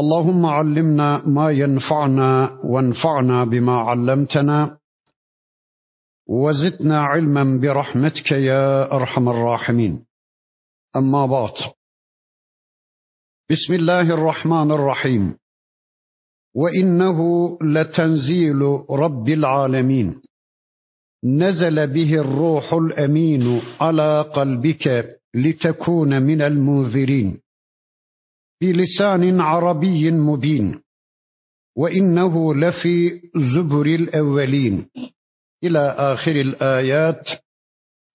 [0.00, 4.78] اللهم علمنا ما ينفعنا وانفعنا بما علمتنا
[6.28, 10.06] وزدنا علما برحمتك يا أرحم الراحمين.
[10.96, 11.52] أما بعد.
[13.50, 15.36] بسم الله الرحمن الرحيم.
[16.56, 17.18] وإنه
[17.62, 18.60] لتنزيل
[18.90, 20.22] رب العالمين.
[21.24, 27.40] نزل به الروح الأمين على قلبك لتكون من المنذرين.
[28.61, 30.81] بلسان عربي مبين
[31.77, 34.89] وانه لفي زبر الاولين
[35.63, 37.29] الى اخر الايات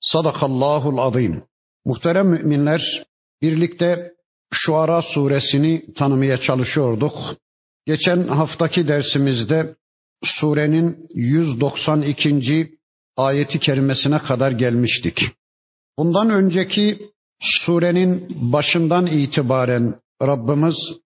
[0.01, 1.43] Sadakallahul azim.
[1.85, 3.05] Muhterem müminler,
[3.43, 4.13] birlikte
[4.53, 7.15] Şuara suresini tanımaya çalışıyorduk.
[7.87, 9.75] Geçen haftaki dersimizde
[10.25, 12.71] surenin 192.
[13.17, 15.21] ayeti kerimesine kadar gelmiştik.
[15.99, 20.76] Bundan önceki surenin başından itibaren Rabbimiz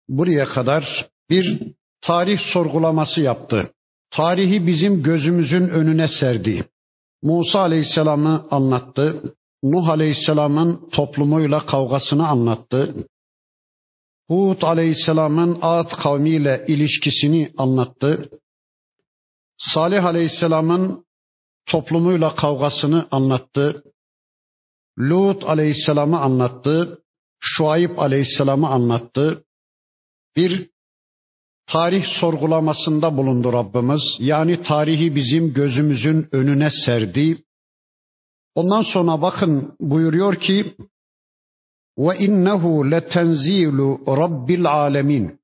[0.10, 3.72] buraya kadar bir tarih sorgulaması yaptı.
[4.12, 6.66] Tarihi bizim gözümüzün önüne serdi.
[7.24, 9.22] Musa Aleyhisselam'ı anlattı.
[9.64, 12.96] Nuh Aleyhisselam'ın toplumuyla kavgasını anlattı.
[14.30, 18.30] Hud Aleyhisselam'ın Ad kavmiyle ilişkisini anlattı.
[19.58, 21.06] Salih Aleyhisselam'ın
[21.66, 23.84] toplumuyla kavgasını anlattı.
[25.00, 27.04] Lut Aleyhisselam'ı anlattı.
[27.40, 29.44] Şuayb Aleyhisselam'ı anlattı.
[30.36, 30.70] Bir
[31.68, 34.02] tarih sorgulamasında bulundu Rabbimiz.
[34.20, 37.44] Yani tarihi bizim gözümüzün önüne serdi.
[38.56, 40.76] Ondan sonra bakın buyuruyor ki
[41.98, 45.40] ve innehu letenzilu rabbil alemin.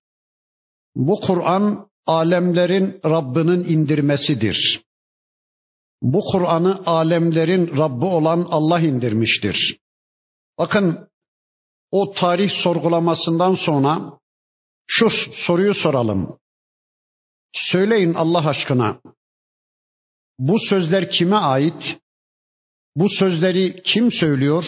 [0.96, 4.82] Bu Kur'an alemlerin Rabbinin indirmesidir.
[6.02, 9.80] Bu Kur'an'ı alemlerin Rabbi olan Allah indirmiştir.
[10.58, 11.08] Bakın
[12.00, 14.20] o tarih sorgulamasından sonra
[14.88, 15.08] şu
[15.46, 16.38] soruyu soralım.
[17.54, 19.00] Söyleyin Allah aşkına.
[20.40, 22.00] Bu sözler kime ait?
[22.96, 24.66] Bu sözleri kim söylüyor?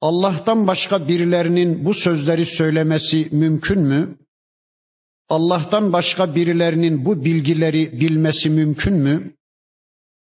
[0.00, 4.18] Allah'tan başka birilerinin bu sözleri söylemesi mümkün mü?
[5.28, 9.34] Allah'tan başka birilerinin bu bilgileri bilmesi mümkün mü?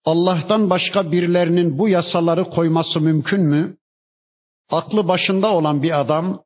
[0.06, 3.78] Allah'tan başka birilerinin bu yasaları koyması mümkün mü?
[4.70, 6.44] Aklı başında olan bir adam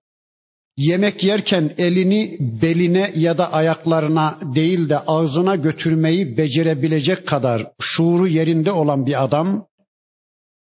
[0.78, 8.72] yemek yerken elini beline ya da ayaklarına değil de ağzına götürmeyi becerebilecek kadar şuuru yerinde
[8.72, 9.66] olan bir adam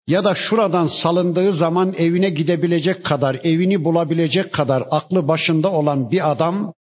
[0.07, 6.31] ya da şuradan salındığı zaman evine gidebilecek kadar, evini bulabilecek kadar aklı başında olan bir
[6.31, 6.75] adam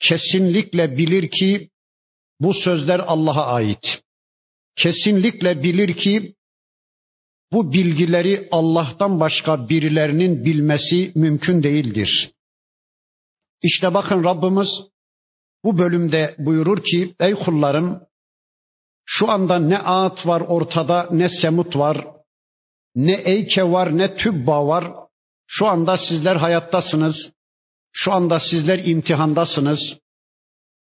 [0.00, 1.68] kesinlikle bilir ki
[2.40, 4.02] bu sözler Allah'a ait.
[4.76, 6.34] Kesinlikle bilir ki
[7.54, 12.30] bu bilgileri Allah'tan başka birilerinin bilmesi mümkün değildir.
[13.62, 14.68] İşte bakın Rabbimiz
[15.64, 18.00] bu bölümde buyurur ki ey kullarım
[19.06, 22.14] şu anda ne Ağat var ortada ne Semut var
[22.94, 24.92] ne Eyke var ne Tübba var.
[25.46, 27.16] Şu anda sizler hayattasınız.
[27.92, 29.98] Şu anda sizler imtihandasınız.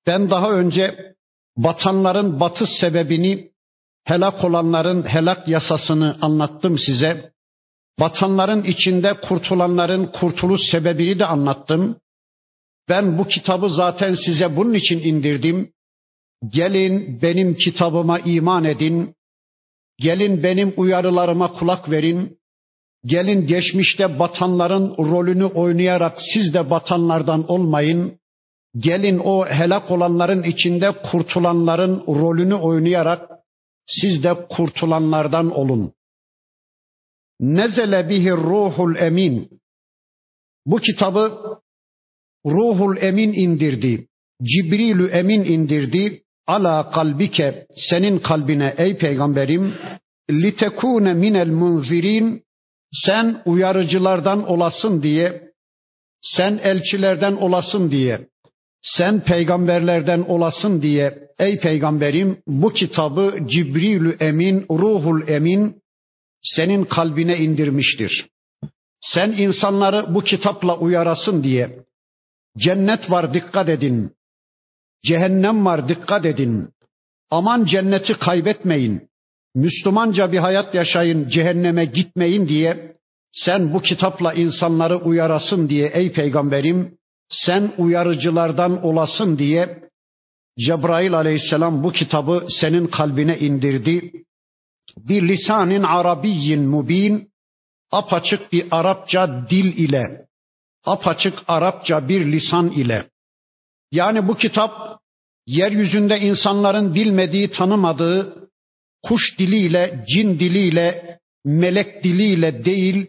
[0.08, 1.16] Ben daha önce
[1.58, 3.51] batanların batış sebebini,
[4.04, 7.32] helak olanların helak yasasını anlattım size.
[8.00, 11.98] Batanların içinde kurtulanların kurtuluş sebebini de anlattım.
[12.90, 15.72] Ben bu kitabı zaten size bunun için indirdim.
[16.48, 19.16] Gelin benim kitabıma iman edin.
[20.00, 22.38] Gelin benim uyarılarıma kulak verin.
[23.06, 28.20] Gelin geçmişte batanların rolünü oynayarak siz de batanlardan olmayın.
[28.78, 33.31] Gelin o helak olanların içinde kurtulanların rolünü oynayarak
[33.88, 35.94] siz de kurtulanlardan olun.
[37.40, 39.62] Nezele bihi ruhul emin.
[40.66, 41.42] Bu kitabı
[42.46, 44.08] ruhul emin indirdi.
[44.44, 46.24] Cibrilü emin indirdi.
[46.48, 49.74] Ala kalbike senin kalbine ey peygamberim
[50.32, 52.44] litekune minel munzirin
[52.94, 55.52] sen uyarıcılardan olasın diye
[56.22, 58.28] sen elçilerden olasın diye
[58.82, 65.82] sen peygamberlerden olasın diye ey peygamberim bu kitabı Cibrilü Emin, Ruhul Emin
[66.42, 68.28] senin kalbine indirmiştir.
[69.02, 71.80] Sen insanları bu kitapla uyarasın diye
[72.58, 74.12] cennet var dikkat edin.
[75.06, 76.70] Cehennem var dikkat edin.
[77.30, 79.10] Aman cenneti kaybetmeyin.
[79.56, 82.96] Müslümanca bir hayat yaşayın, cehenneme gitmeyin diye
[83.32, 86.98] sen bu kitapla insanları uyarasın diye ey peygamberim
[87.30, 89.82] sen uyarıcılardan olasın diye
[90.60, 94.12] Cebrail aleyhisselam bu kitabı senin kalbine indirdi.
[94.98, 97.32] Bir lisanin arabiyyin mubin,
[97.92, 100.26] apaçık bir Arapça dil ile,
[100.86, 103.06] apaçık Arapça bir lisan ile.
[103.92, 105.00] Yani bu kitap
[105.48, 108.50] yeryüzünde insanların bilmediği, tanımadığı
[109.04, 113.08] kuş diliyle, cin diliyle, melek diliyle değil,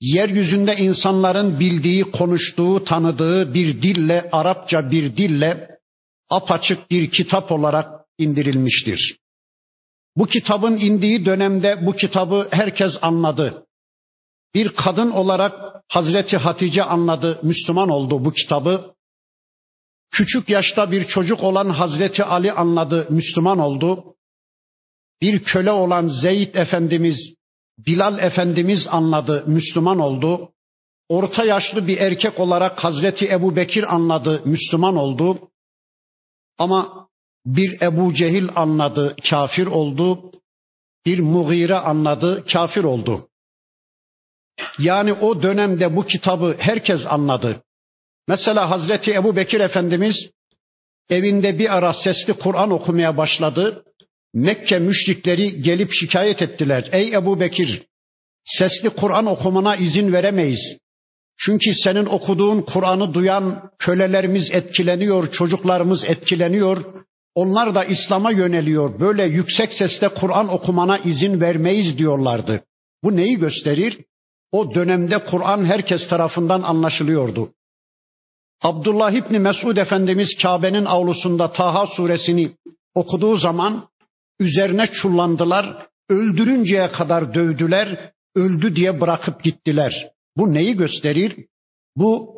[0.00, 5.73] yeryüzünde insanların bildiği, konuştuğu, tanıdığı bir dille, Arapça bir dille
[6.34, 9.18] apaçık bir kitap olarak indirilmiştir.
[10.16, 13.66] Bu kitabın indiği dönemde bu kitabı herkes anladı.
[14.54, 18.94] Bir kadın olarak Hazreti Hatice anladı, Müslüman oldu bu kitabı.
[20.10, 24.04] Küçük yaşta bir çocuk olan Hazreti Ali anladı, Müslüman oldu.
[25.20, 27.34] Bir köle olan Zeyd Efendimiz,
[27.78, 30.52] Bilal Efendimiz anladı, Müslüman oldu.
[31.08, 35.50] Orta yaşlı bir erkek olarak Hazreti Ebu Bekir anladı, Müslüman oldu.
[36.58, 37.08] Ama
[37.46, 40.30] bir Ebu Cehil anladı, kafir oldu.
[41.06, 43.28] Bir Mughire anladı, kafir oldu.
[44.78, 47.62] Yani o dönemde bu kitabı herkes anladı.
[48.28, 50.30] Mesela Hazreti Ebu Bekir Efendimiz
[51.10, 53.84] evinde bir ara sesli Kur'an okumaya başladı.
[54.34, 56.88] Mekke müşrikleri gelip şikayet ettiler.
[56.92, 57.86] Ey Ebu Bekir
[58.44, 60.78] sesli Kur'an okumana izin veremeyiz.
[61.38, 66.84] Çünkü senin okuduğun Kur'an'ı duyan kölelerimiz etkileniyor, çocuklarımız etkileniyor.
[67.34, 69.00] Onlar da İslam'a yöneliyor.
[69.00, 72.64] Böyle yüksek sesle Kur'an okumana izin vermeyiz diyorlardı.
[73.04, 73.98] Bu neyi gösterir?
[74.52, 77.50] O dönemde Kur'an herkes tarafından anlaşılıyordu.
[78.62, 82.50] Abdullah İbni Mesud Efendimiz Kabe'nin avlusunda Taha suresini
[82.94, 83.88] okuduğu zaman
[84.40, 90.13] üzerine çullandılar, öldürünceye kadar dövdüler, öldü diye bırakıp gittiler.
[90.36, 91.46] Bu neyi gösterir?
[91.96, 92.34] Bu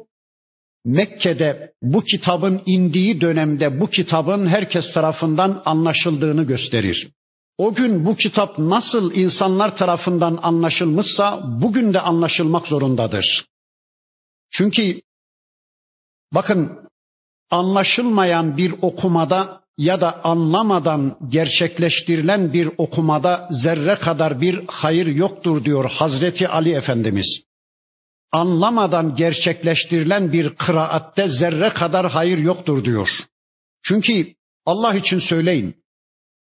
[0.85, 7.11] Mekke'de bu kitabın indiği dönemde bu kitabın herkes tarafından anlaşıldığını gösterir.
[7.59, 13.47] O gün bu kitap nasıl insanlar tarafından anlaşılmışsa bugün de anlaşılmak zorundadır.
[14.51, 15.01] Çünkü
[16.35, 16.79] bakın
[17.51, 25.91] anlaşılmayan bir okumada ya da anlamadan gerçekleştirilen bir okumada zerre kadar bir hayır yoktur diyor
[25.91, 27.43] Hazreti Ali Efendimiz
[28.41, 33.09] anlamadan gerçekleştirilen bir kıraatte zerre kadar hayır yoktur diyor.
[33.83, 34.35] Çünkü
[34.67, 35.75] Allah için söyleyin.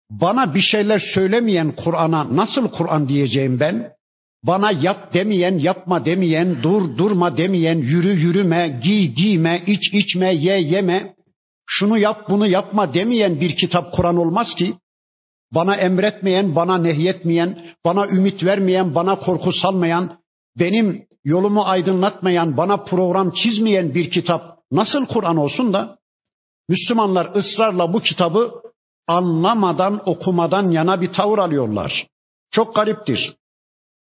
[0.10, 3.92] Bana bir şeyler söylemeyen Kur'an'a nasıl Kur'an diyeceğim ben?
[4.44, 10.62] Bana yap demeyen, yapma demeyen, dur durma demeyen, yürü yürüme, giy giyme, iç içme, ye
[10.62, 11.16] yeme,
[11.66, 14.74] şunu yap bunu yapma demeyen bir kitap Kur'an olmaz ki.
[15.54, 20.18] Bana emretmeyen, bana nehyetmeyen, bana ümit vermeyen, bana korku salmayan,
[20.60, 25.98] benim yolumu aydınlatmayan, bana program çizmeyen bir kitap nasıl Kur'an olsun da
[26.70, 28.52] Müslümanlar ısrarla bu kitabı
[29.08, 32.08] anlamadan, okumadan yana bir tavır alıyorlar.
[32.52, 33.36] Çok gariptir.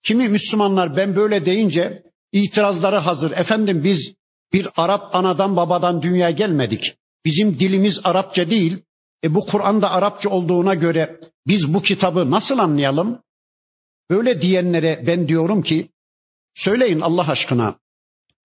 [0.03, 2.03] Kimi Müslümanlar ben böyle deyince
[2.33, 3.31] itirazları hazır.
[3.31, 4.15] Efendim biz
[4.53, 6.95] bir Arap anadan babadan dünyaya gelmedik.
[7.25, 8.83] Bizim dilimiz Arapça değil.
[9.25, 13.21] E bu Kur'an'da Arapça olduğuna göre biz bu kitabı nasıl anlayalım?
[14.11, 15.89] Böyle diyenlere ben diyorum ki
[16.57, 17.77] Söyleyin Allah aşkına.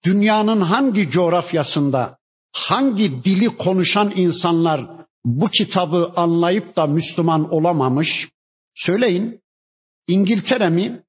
[0.05, 2.17] Dünyanın hangi coğrafyasında
[2.51, 4.81] hangi dili konuşan insanlar
[5.25, 8.29] bu kitabı anlayıp da Müslüman olamamış?
[8.75, 9.41] Söyleyin.
[10.07, 11.03] İngiltere mi?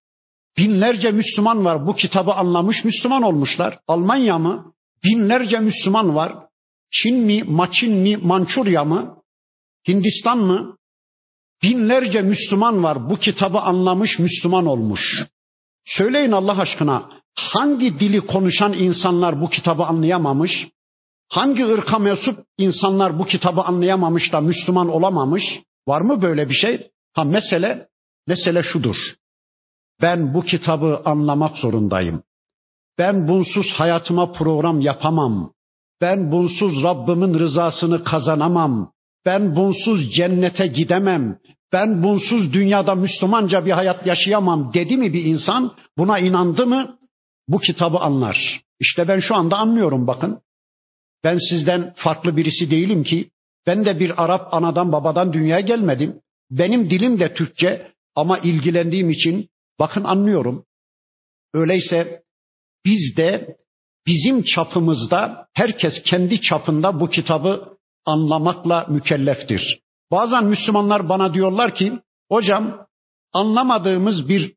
[0.58, 3.78] Binlerce Müslüman var bu kitabı anlamış Müslüman olmuşlar.
[3.88, 4.72] Almanya mı?
[5.04, 6.34] Binlerce Müslüman var.
[6.90, 9.16] Çin mi, Maçin mi, Mançurya mı?
[9.88, 10.76] Hindistan mı?
[11.62, 15.24] Binlerce Müslüman var bu kitabı anlamış Müslüman olmuş.
[15.84, 20.68] Söyleyin Allah aşkına hangi dili konuşan insanlar bu kitabı anlayamamış?
[21.28, 25.44] Hangi ırka mensup insanlar bu kitabı anlayamamış da Müslüman olamamış?
[25.88, 26.90] Var mı böyle bir şey?
[27.12, 27.88] Ha mesele,
[28.26, 28.96] mesele şudur.
[30.02, 32.22] Ben bu kitabı anlamak zorundayım.
[32.98, 35.52] Ben bunsuz hayatıma program yapamam.
[36.00, 38.92] Ben bunsuz Rabbimin rızasını kazanamam.
[39.24, 41.38] Ben bunsuz cennete gidemem
[41.72, 46.98] ben bunsuz dünyada Müslümanca bir hayat yaşayamam dedi mi bir insan, buna inandı mı
[47.48, 48.60] bu kitabı anlar.
[48.80, 50.40] İşte ben şu anda anlıyorum bakın.
[51.24, 53.30] Ben sizden farklı birisi değilim ki.
[53.66, 56.20] Ben de bir Arap anadan babadan dünyaya gelmedim.
[56.50, 59.48] Benim dilim de Türkçe ama ilgilendiğim için
[59.78, 60.64] bakın anlıyorum.
[61.54, 62.22] Öyleyse
[62.84, 63.56] biz de
[64.06, 69.80] bizim çapımızda herkes kendi çapında bu kitabı anlamakla mükelleftir.
[70.12, 71.98] Bazen Müslümanlar bana diyorlar ki,
[72.30, 72.86] hocam
[73.32, 74.54] anlamadığımız bir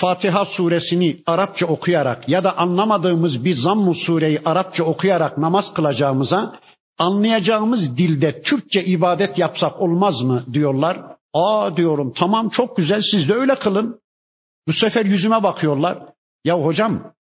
[0.00, 6.58] Fatiha suresini Arapça okuyarak ya da anlamadığımız bir Zammu sureyi Arapça okuyarak namaz kılacağımıza
[6.98, 11.00] anlayacağımız dilde Türkçe ibadet yapsak olmaz mı diyorlar.
[11.34, 14.00] Aa diyorum tamam çok güzel siz de öyle kılın.
[14.68, 15.98] Bu sefer yüzüme bakıyorlar.
[16.44, 17.12] Ya hocam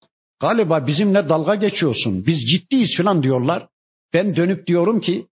[0.41, 2.27] galiba bizimle dalga geçiyorsun.
[2.27, 3.67] Biz ciddiyiz falan diyorlar.
[4.13, 5.27] Ben dönüp diyorum ki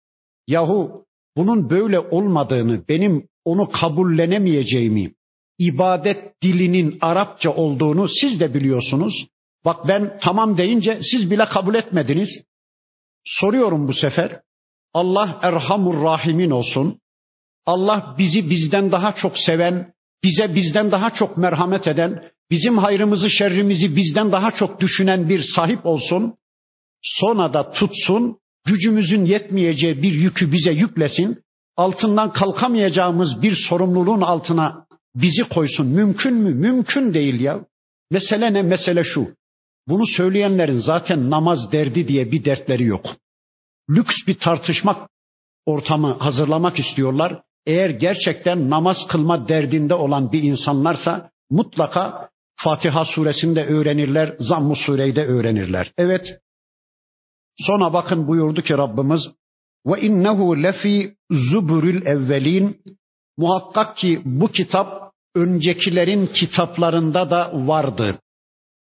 [0.48, 1.05] yahu
[1.36, 5.12] bunun böyle olmadığını, benim onu kabullenemeyeceğimi,
[5.58, 9.26] ibadet dilinin Arapça olduğunu siz de biliyorsunuz.
[9.64, 12.28] Bak ben tamam deyince siz bile kabul etmediniz.
[13.24, 14.40] Soruyorum bu sefer.
[14.94, 17.00] Allah Erhamur Rahimin olsun.
[17.66, 19.92] Allah bizi bizden daha çok seven,
[20.24, 25.86] bize bizden daha çok merhamet eden, bizim hayrımızı şerrimizi bizden daha çok düşünen bir sahip
[25.86, 26.34] olsun.
[27.02, 31.42] Sonra da tutsun, gücümüzün yetmeyeceği bir yükü bize yüklesin.
[31.76, 35.86] Altından kalkamayacağımız bir sorumluluğun altına bizi koysun.
[35.86, 36.54] Mümkün mü?
[36.54, 37.60] Mümkün değil ya.
[38.10, 38.62] Mesele ne?
[38.62, 39.28] Mesele şu.
[39.88, 43.06] Bunu söyleyenlerin zaten namaz derdi diye bir dertleri yok.
[43.90, 45.10] Lüks bir tartışmak
[45.66, 47.42] ortamı hazırlamak istiyorlar.
[47.66, 55.26] Eğer gerçekten namaz kılma derdinde olan bir insanlarsa mutlaka Fatiha suresinde öğrenirler, Zamm-ı sureyi de
[55.26, 55.92] öğrenirler.
[55.98, 56.40] Evet.
[57.58, 59.20] Sonra bakın buyurdu ki Rabbimiz
[59.86, 62.80] ve innehu lefi zuburil evvelin
[63.36, 68.18] muhakkak ki bu kitap öncekilerin kitaplarında da vardı.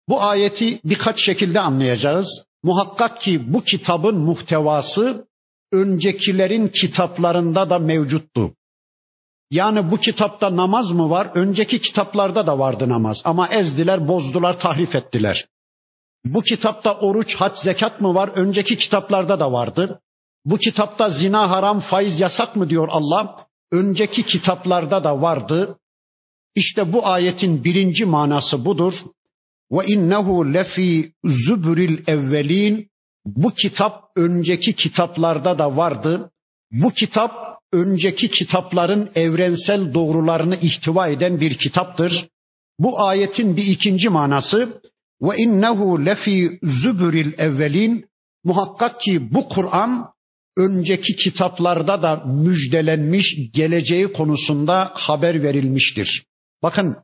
[0.10, 2.28] Bu ayeti birkaç şekilde anlayacağız.
[2.64, 5.28] Muhakkak ki bu kitabın muhtevası
[5.72, 8.52] öncekilerin kitaplarında da mevcuttu.
[9.52, 11.32] Yani bu kitapta namaz mı var?
[11.34, 15.48] Önceki kitaplarda da vardı namaz ama ezdiler, bozdular, tahrif ettiler.
[16.26, 18.30] Bu kitapta oruç, hac, zekat mı var?
[18.36, 20.02] Önceki kitaplarda da vardı.
[20.46, 23.46] Bu kitapta zina haram, faiz yasak mı diyor Allah?
[23.72, 25.78] Önceki kitaplarda da vardı.
[26.56, 28.94] İşte bu ayetin birinci manası budur.
[29.72, 32.90] Ve innehu lefi zübril evvelin.
[33.26, 36.32] Bu kitap önceki kitaplarda da vardı.
[36.72, 42.28] Bu kitap önceki kitapların evrensel doğrularını ihtiva eden bir kitaptır.
[42.80, 44.82] Bu ayetin bir ikinci manası
[45.22, 48.06] ve innehu lefi zübril evvelin.
[48.44, 50.08] Muhakkak ki bu Kur'an
[50.58, 56.24] önceki kitaplarda da müjdelenmiş, geleceği konusunda haber verilmiştir.
[56.64, 56.96] Bakın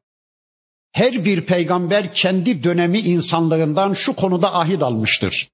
[0.94, 5.48] her bir peygamber kendi dönemi insanlığından şu konuda ahit almıştır.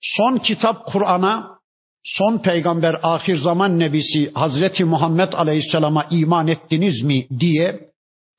[0.00, 1.58] Son kitap Kur'an'a,
[2.04, 7.80] son peygamber ahir zaman nebisi Hazreti Muhammed Aleyhisselam'a iman ettiniz mi diye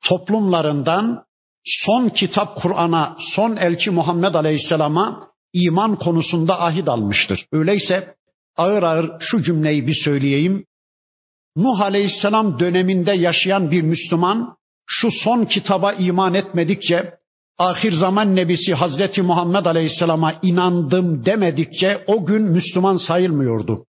[0.08, 1.24] toplumlarından
[1.64, 7.46] son kitap Kur'an'a, son elçi Muhammed Aleyhisselam'a iman konusunda ahit almıştır.
[7.52, 8.14] Öyleyse
[8.56, 10.64] ağır ağır şu cümleyi bir söyleyeyim.
[11.56, 17.14] Nuh Aleyhisselam döneminde yaşayan bir Müslüman şu son kitaba iman etmedikçe,
[17.58, 23.86] ahir zaman nebisi Hazreti Muhammed Aleyhisselam'a inandım demedikçe o gün Müslüman sayılmıyordu.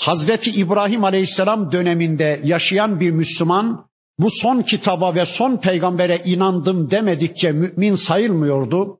[0.00, 3.86] Hazreti İbrahim Aleyhisselam döneminde yaşayan bir Müslüman
[4.18, 8.98] bu son kitaba ve son peygambere inandım demedikçe mümin sayılmıyordu.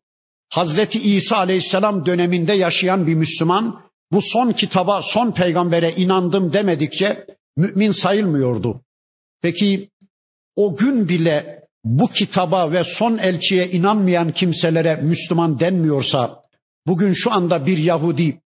[0.51, 3.81] Hazreti İsa Aleyhisselam döneminde yaşayan bir Müslüman
[4.13, 8.81] bu son kitaba, son peygambere inandım demedikçe mümin sayılmıyordu.
[9.43, 9.89] Peki
[10.57, 16.43] o gün bile bu kitaba ve son elçiye inanmayan kimselere Müslüman denmiyorsa,
[16.87, 18.41] bugün şu anda bir Yahudi,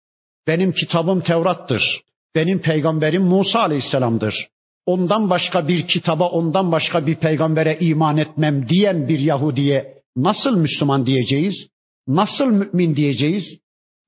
[0.46, 2.02] benim kitabım Tevrat'tır,
[2.34, 4.48] benim peygamberim Musa Aleyhisselam'dır.
[4.86, 11.06] Ondan başka bir kitaba, ondan başka bir peygambere iman etmem diyen bir Yahudiye nasıl Müslüman
[11.06, 11.68] diyeceğiz?
[12.08, 13.44] Nasıl mümin diyeceğiz?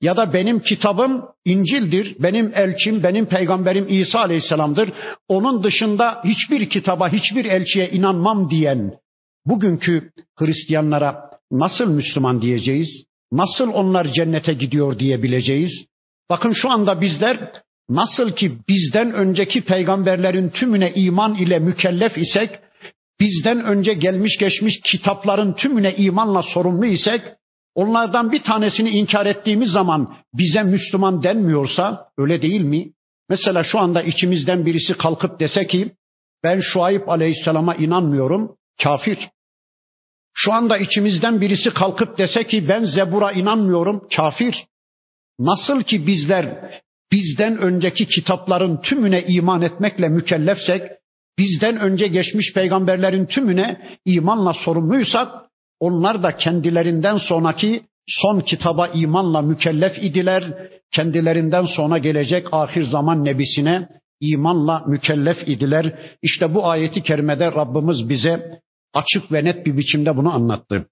[0.01, 4.93] Ya da benim kitabım İncil'dir, benim elçim, benim peygamberim İsa Aleyhisselam'dır.
[5.29, 8.93] Onun dışında hiçbir kitaba, hiçbir elçiye inanmam diyen
[9.47, 13.05] bugünkü Hristiyanlara nasıl Müslüman diyeceğiz?
[13.33, 15.85] Nasıl onlar cennete gidiyor diyebileceğiz?
[16.31, 17.53] Bakın şu anda bizler
[17.89, 22.51] nasıl ki bizden önceki peygamberlerin tümüne iman ile mükellef isek,
[23.21, 27.23] bizden önce gelmiş geçmiş kitapların tümüne imanla sorumlu isek,
[27.79, 32.93] Onlardan bir tanesini inkar ettiğimiz zaman bize Müslüman denmiyorsa öyle değil mi?
[33.29, 35.93] Mesela şu anda içimizden birisi kalkıp dese ki
[36.45, 39.19] ben Şuayb Aleyhisselam'a inanmıyorum, kafir.
[40.35, 44.67] Şu anda içimizden birisi kalkıp dese ki ben Zebur'a inanmıyorum, kafir.
[45.39, 46.71] Nasıl ki bizler
[47.13, 50.83] bizden önceki kitapların tümüne iman etmekle mükellefsek,
[51.39, 55.29] bizden önce geçmiş peygamberlerin tümüne imanla sorumluysak,
[55.81, 60.45] onlar da kendilerinden sonraki son kitaba imanla mükellef idiler.
[60.91, 63.89] kendilerinden sonra gelecek ahir zaman nebisine
[64.21, 65.99] imanla mükellef idiler.
[66.23, 68.61] İşte bu ayeti kerimede Rabbimiz bize
[68.95, 70.87] açık ve net bir biçimde bunu anlattı.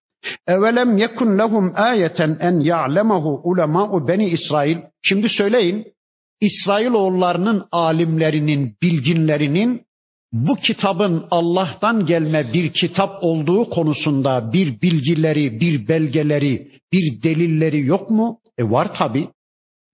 [0.46, 4.76] Evelem yekun lehum ayeten en ya'lemahu ulema'u beni İsrail.
[5.02, 5.95] Şimdi söyleyin.
[6.40, 9.86] İsrailoğullarının alimlerinin, bilginlerinin
[10.32, 18.10] bu kitabın Allah'tan gelme bir kitap olduğu konusunda bir bilgileri, bir belgeleri, bir delilleri yok
[18.10, 18.38] mu?
[18.58, 19.28] E var tabi.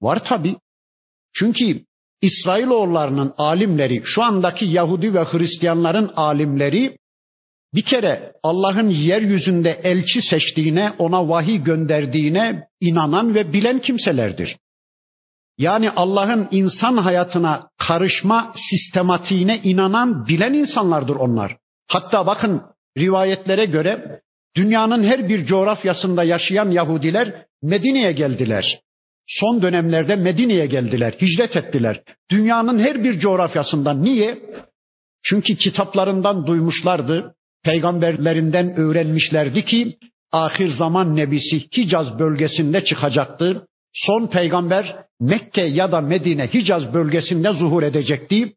[0.02, 0.56] Var tabi.
[1.34, 1.84] Çünkü
[2.22, 6.96] İsrailoğullarının alimleri, şu andaki Yahudi ve Hristiyanların alimleri
[7.74, 14.56] bir kere Allah'ın yeryüzünde elçi seçtiğine, ona vahiy gönderdiğine inanan ve bilen kimselerdir.
[15.62, 21.56] Yani Allah'ın insan hayatına karışma sistematiğine inanan, bilen insanlardır onlar.
[21.88, 22.62] Hatta bakın
[22.98, 24.20] rivayetlere göre
[24.56, 28.80] dünyanın her bir coğrafyasında yaşayan Yahudiler Medine'ye geldiler.
[29.26, 32.02] Son dönemlerde Medine'ye geldiler, hicret ettiler.
[32.30, 34.04] Dünyanın her bir coğrafyasından.
[34.04, 34.38] Niye?
[35.24, 39.98] Çünkü kitaplarından duymuşlardı, peygamberlerinden öğrenmişlerdi ki
[40.32, 43.58] ahir zaman nebisi Hicaz bölgesinde çıkacaktır.
[43.92, 48.52] Son peygamber Mekke ya da Medine Hicaz bölgesinde zuhur edecekti.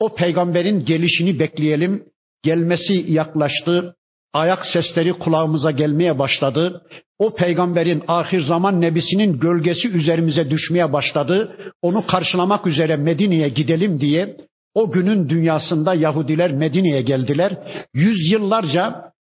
[0.00, 2.04] O peygamberin gelişini bekleyelim.
[2.42, 3.96] Gelmesi yaklaştı.
[4.32, 6.82] Ayak sesleri kulağımıza gelmeye başladı.
[7.18, 11.56] O peygamberin ahir zaman nebisinin gölgesi üzerimize düşmeye başladı.
[11.82, 14.36] Onu karşılamak üzere Medine'ye gidelim diye
[14.74, 17.58] o günün dünyasında Yahudiler Medine'ye geldiler.
[17.94, 19.12] Yüzyıllarca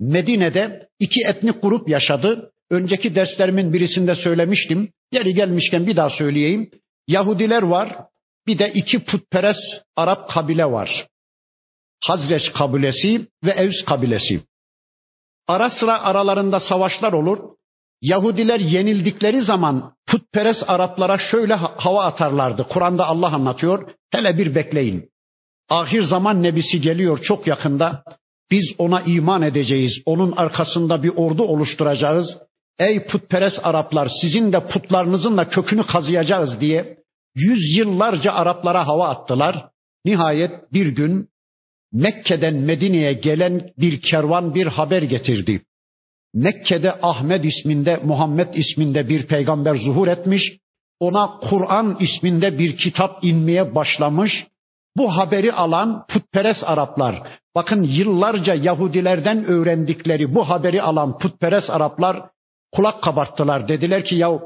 [0.00, 2.52] Medine'de iki etnik grup yaşadı.
[2.72, 4.92] Önceki derslerimin birisinde söylemiştim.
[5.12, 6.70] Yeri gelmişken bir daha söyleyeyim.
[7.08, 7.96] Yahudiler var,
[8.46, 11.06] bir de iki putperest Arap kabile var.
[12.04, 14.40] Hazreç kabilesi ve Evs kabilesi.
[15.48, 17.38] Ara sıra aralarında savaşlar olur.
[18.02, 22.66] Yahudiler yenildikleri zaman putperest Araplara şöyle hava atarlardı.
[22.68, 23.90] Kur'an'da Allah anlatıyor.
[24.10, 25.10] Hele bir bekleyin.
[25.68, 28.04] Ahir zaman nebisi geliyor çok yakında.
[28.50, 29.92] Biz ona iman edeceğiz.
[30.06, 32.38] Onun arkasında bir ordu oluşturacağız.
[32.78, 36.96] Ey putperest Araplar sizin de putlarınızın da kökünü kazıyacağız diye
[37.34, 39.66] yüzyıllarca Araplara hava attılar.
[40.04, 41.28] Nihayet bir gün
[41.92, 45.62] Mekke'den Medine'ye gelen bir kervan bir haber getirdi.
[46.34, 50.58] Mekke'de Ahmet isminde, Muhammed isminde bir peygamber zuhur etmiş.
[51.00, 54.46] Ona Kur'an isminde bir kitap inmeye başlamış.
[54.96, 57.22] Bu haberi alan putperest Araplar,
[57.54, 62.22] bakın yıllarca Yahudilerden öğrendikleri bu haberi alan putperest Araplar
[62.72, 63.68] kulak kabarttılar.
[63.68, 64.40] Dediler ki ya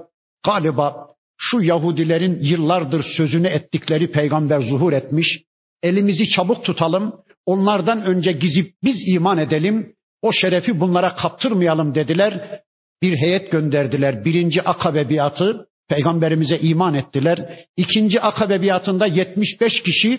[0.44, 1.06] galiba
[1.38, 5.42] şu Yahudilerin yıllardır sözünü ettikleri peygamber zuhur etmiş.
[5.82, 7.14] Elimizi çabuk tutalım.
[7.46, 9.94] Onlardan önce gizip biz iman edelim.
[10.22, 12.60] O şerefi bunlara kaptırmayalım dediler.
[13.02, 14.24] Bir heyet gönderdiler.
[14.24, 17.64] Birinci akabe biatı peygamberimize iman ettiler.
[17.76, 20.18] İkinci akabe biatında 75 kişi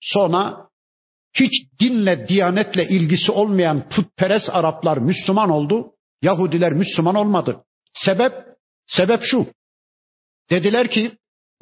[0.00, 0.56] sonra
[1.34, 5.92] hiç dinle, diyanetle ilgisi olmayan putperest Araplar Müslüman oldu.
[6.26, 7.56] Yahudiler Müslüman olmadı.
[7.94, 8.32] Sebep?
[8.86, 9.46] Sebep şu.
[10.50, 11.12] Dediler ki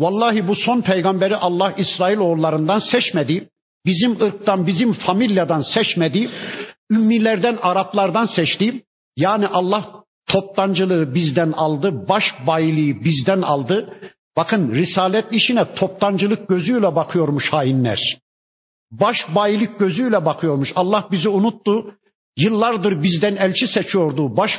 [0.00, 3.48] vallahi bu son peygamberi Allah İsrail oğullarından seçmedi.
[3.86, 6.30] Bizim ırktan, bizim familyadan seçmedi.
[6.90, 8.84] Ümmilerden, Araplardan seçti.
[9.16, 13.94] Yani Allah toptancılığı bizden aldı, baş bayiliği bizden aldı.
[14.36, 18.18] Bakın risalet işine toptancılık gözüyle bakıyormuş hainler.
[18.92, 20.72] Baş bayilik gözüyle bakıyormuş.
[20.76, 21.94] Allah bizi unuttu.
[22.38, 24.36] Yıllardır bizden elçi seçiyordu.
[24.36, 24.50] Baş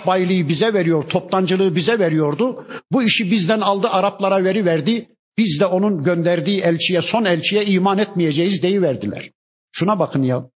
[0.49, 2.65] bize veriyor, toptancılığı bize veriyordu.
[2.91, 5.07] Bu işi bizden aldı, Araplara veri verdi.
[5.37, 9.29] Biz de onun gönderdiği elçiye, son elçiye iman etmeyeceğiz deyiverdiler.
[9.71, 10.49] Şuna bakın ya.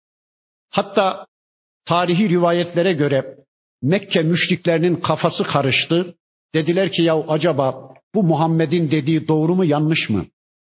[0.70, 1.26] Hatta
[1.84, 3.38] tarihi rivayetlere göre
[3.82, 6.14] Mekke müşriklerinin kafası karıştı.
[6.54, 10.26] Dediler ki ya acaba bu Muhammed'in dediği doğru mu yanlış mı?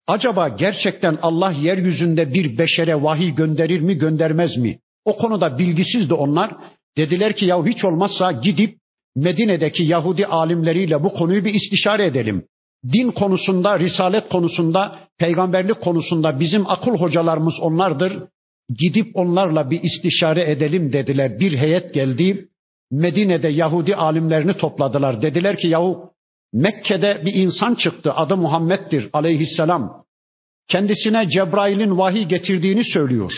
[0.07, 4.79] Acaba gerçekten Allah yeryüzünde bir beşere vahiy gönderir mi göndermez mi?
[5.09, 6.51] O konuda bilgisizdi onlar.
[6.97, 8.79] Dediler ki ya hiç olmazsa gidip
[9.16, 12.44] Medine'deki Yahudi alimleriyle bu konuyu bir istişare edelim.
[12.92, 18.12] Din konusunda, risalet konusunda, peygamberlik konusunda bizim akıl hocalarımız onlardır.
[18.79, 21.40] Gidip onlarla bir istişare edelim dediler.
[21.40, 22.49] Bir heyet geldi.
[22.90, 25.23] Medine'de Yahudi alimlerini topladılar.
[25.23, 26.11] Dediler ki yahu
[26.53, 28.12] Mekke'de bir insan çıktı.
[28.12, 30.05] Adı Muhammed'dir aleyhisselam.
[30.68, 33.33] Kendisine Cebrail'in vahiy getirdiğini söylüyor.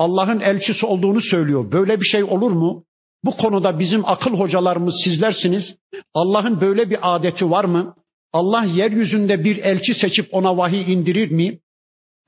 [0.00, 1.72] Allah'ın elçisi olduğunu söylüyor.
[1.72, 2.84] Böyle bir şey olur mu?
[3.24, 5.76] Bu konuda bizim akıl hocalarımız sizlersiniz.
[6.14, 7.94] Allah'ın böyle bir adeti var mı?
[8.32, 11.58] Allah yeryüzünde bir elçi seçip ona vahiy indirir mi?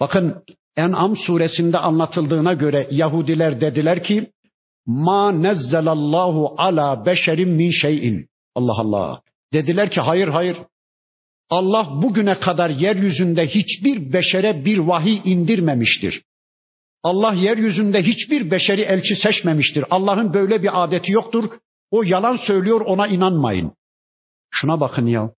[0.00, 0.42] Bakın
[0.76, 4.30] En'am suresinde anlatıldığına göre Yahudiler dediler ki
[4.86, 8.28] ma nezzelallahu ala beşerin min şeyin.
[8.54, 9.20] Allah Allah.
[9.52, 10.56] Dediler ki hayır hayır.
[11.50, 16.22] Allah bugüne kadar yeryüzünde hiçbir beşere bir vahiy indirmemiştir.
[17.02, 19.84] Allah yeryüzünde hiçbir beşeri elçi seçmemiştir.
[19.90, 21.50] Allah'ın böyle bir adeti yoktur.
[21.90, 23.72] O yalan söylüyor ona inanmayın.
[24.50, 25.30] Şuna bakın ya.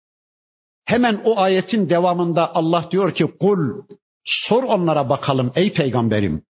[0.86, 3.84] Hemen o ayetin devamında Allah diyor ki kul
[4.24, 6.44] sor onlara bakalım ey peygamberim.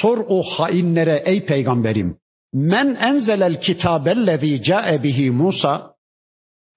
[0.00, 2.18] Sor o hainlere ey peygamberim.
[2.52, 5.94] Men enzelel kitabellezî câe bihi Musa.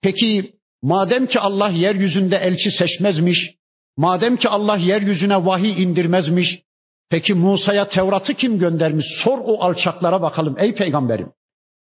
[0.01, 3.55] Peki madem ki Allah yeryüzünde elçi seçmezmiş,
[3.97, 6.61] madem ki Allah yeryüzüne vahiy indirmezmiş,
[7.09, 9.05] peki Musa'ya Tevrat'ı kim göndermiş?
[9.23, 11.31] Sor o alçaklara bakalım ey peygamberim.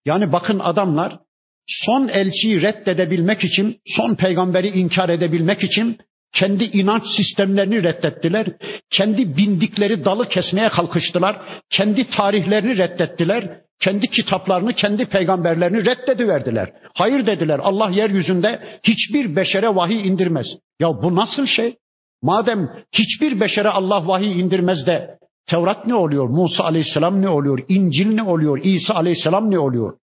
[0.07, 1.19] Yani bakın adamlar
[1.67, 5.99] son elçiyi reddedebilmek için, son peygamberi inkar edebilmek için
[6.33, 8.47] kendi inanç sistemlerini reddettiler.
[8.91, 11.37] Kendi bindikleri dalı kesmeye kalkıştılar.
[11.71, 13.63] Kendi tarihlerini reddettiler.
[13.81, 16.73] Kendi kitaplarını, kendi peygamberlerini reddediverdiler.
[16.95, 17.61] Hayır dediler.
[17.63, 20.47] Allah yeryüzünde hiçbir beşere vahiy indirmez.
[20.81, 21.77] Ya bu nasıl şey?
[22.22, 26.30] Madem hiçbir beşere Allah vahiy indirmez de Tevrat ne oluyor?
[26.30, 27.60] Musa aleyhisselam ne oluyor?
[27.68, 28.60] İncil ne oluyor?
[28.64, 29.98] İsa aleyhisselam ne oluyor?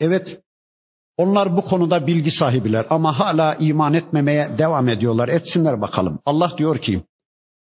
[0.00, 0.40] Evet,
[1.16, 5.28] onlar bu konuda bilgi sahibiler ama hala iman etmemeye devam ediyorlar.
[5.28, 6.18] Etsinler bakalım.
[6.24, 7.02] Allah diyor ki: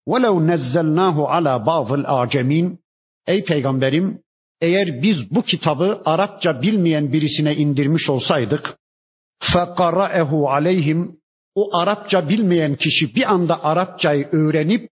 [0.08, 2.82] "Velev nezzelnahu ala ba'dil acemin"
[3.26, 4.22] Ey peygamberim,
[4.60, 8.78] eğer biz bu kitabı Arapça bilmeyen birisine indirmiş olsaydık,
[9.42, 11.16] فَقَرَأَهُ aleyhim
[11.57, 14.89] o Arapça bilmeyen kişi bir anda Arapçayı öğrenip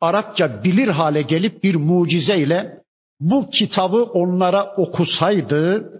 [0.00, 2.80] Arapça bilir hale gelip bir mucizeyle
[3.20, 5.90] bu kitabı onlara okusaydı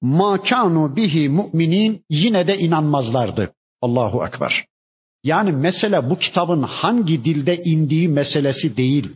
[0.00, 3.52] makanu bihi müminin yine de inanmazlardı.
[3.82, 4.64] Allahu ekber.
[5.24, 9.10] Yani mesele bu kitabın hangi dilde indiği meselesi değil.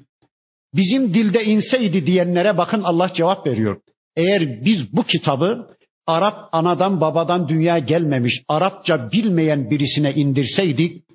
[0.74, 3.80] Bizim dilde inseydi diyenlere bakın Allah cevap veriyor.
[4.16, 5.75] Eğer biz bu kitabı
[6.06, 11.06] Arap anadan babadan dünya gelmemiş Arapça bilmeyen birisine indirseydik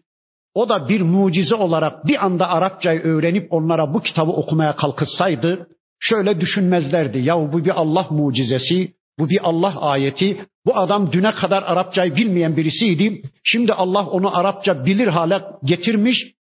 [0.54, 5.68] o da bir mucize olarak bir anda Arapçayı öğrenip onlara bu kitabı okumaya kalkışsaydı
[6.00, 7.20] şöyle düşünmezlerdi.
[7.20, 10.46] Ya bu bir Allah mucizesi, bu bir Allah ayeti.
[10.66, 13.22] Bu adam düne kadar Arapçayı bilmeyen birisiydi.
[13.44, 16.36] Şimdi Allah onu Arapça bilir hale getirmiş.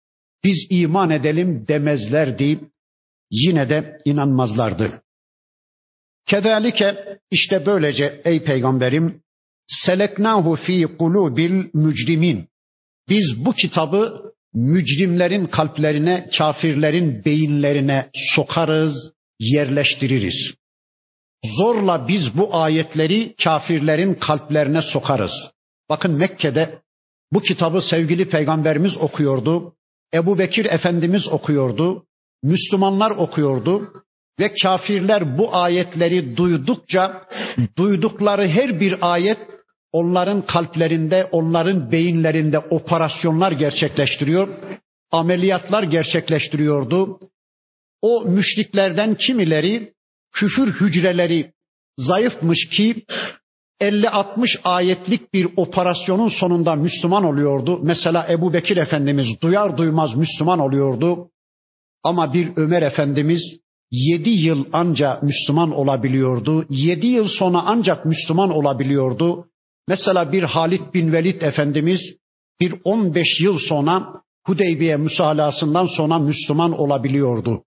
[0.44, 2.60] Biz iman edelim demezlerdi.
[3.32, 5.02] Yine de inanmazlardı.
[6.28, 9.22] Kedalike işte böylece ey peygamberim
[9.68, 12.48] seleknahu fi kulubil mücrimin.
[13.10, 20.54] Biz bu kitabı mücrimlerin kalplerine, kafirlerin beyinlerine sokarız, yerleştiririz.
[21.58, 25.32] Zorla biz bu ayetleri kafirlerin kalplerine sokarız.
[25.90, 26.82] Bakın Mekke'de
[27.34, 29.74] bu kitabı sevgili peygamberimiz okuyordu.
[30.13, 32.06] Ebu Bekir Efendimiz okuyordu.
[32.44, 33.94] Müslümanlar okuyordu.
[34.39, 37.21] Ve kafirler bu ayetleri duydukça
[37.78, 39.38] duydukları her bir ayet
[39.91, 44.47] onların kalplerinde, onların beyinlerinde operasyonlar gerçekleştiriyor,
[45.12, 47.19] ameliyatlar gerçekleştiriyordu.
[48.02, 49.93] O müşriklerden kimileri
[50.34, 51.52] küfür hücreleri
[51.97, 53.06] zayıfmış ki
[53.82, 57.80] 50-60 ayetlik bir operasyonun sonunda Müslüman oluyordu.
[57.84, 61.30] Mesela Ebu Bekir Efendimiz duyar duymaz Müslüman oluyordu.
[62.04, 63.41] Ama bir Ömer Efendimiz
[63.91, 66.65] yedi yıl anca Müslüman olabiliyordu.
[66.69, 69.47] Yedi yıl sonra ancak Müslüman olabiliyordu.
[69.88, 72.02] Mesela bir Halid bin Velid Efendimiz
[72.60, 74.13] bir 15 yıl sonra
[74.45, 77.63] Hudeybiye müsalasından sonra Müslüman olabiliyordu.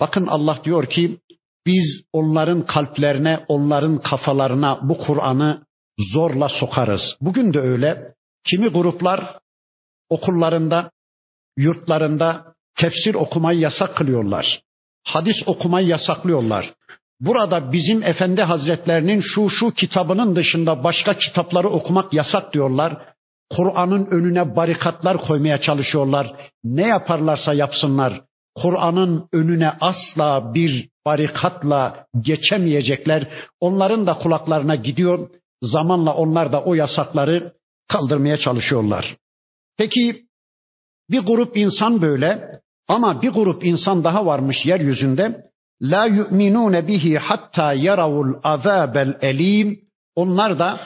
[0.00, 1.18] Bakın Allah diyor ki
[1.66, 5.66] biz onların kalplerine, onların kafalarına bu Kur'an'ı
[6.12, 7.16] zorla sokarız.
[7.20, 8.14] Bugün de öyle.
[8.44, 9.38] Kimi gruplar
[10.08, 10.90] okullarında,
[11.56, 14.62] yurtlarında tefsir okumayı yasak kılıyorlar.
[15.06, 16.72] Hadis okumayı yasaklıyorlar.
[17.20, 22.96] Burada bizim Efendi Hazretlerinin şu şu kitabının dışında başka kitapları okumak yasak diyorlar.
[23.50, 26.34] Kur'an'ın önüne barikatlar koymaya çalışıyorlar.
[26.64, 28.20] Ne yaparlarsa yapsınlar.
[28.54, 33.28] Kur'an'ın önüne asla bir barikatla geçemeyecekler.
[33.60, 35.30] Onların da kulaklarına gidiyor.
[35.62, 37.52] Zamanla onlar da o yasakları
[37.88, 39.16] kaldırmaya çalışıyorlar.
[39.76, 40.26] Peki
[41.10, 45.42] bir grup insan böyle ama bir grup insan daha varmış yeryüzünde.
[45.82, 49.80] La yu'minune bihi hatta yaravul azabel elim.
[50.16, 50.80] Onlar da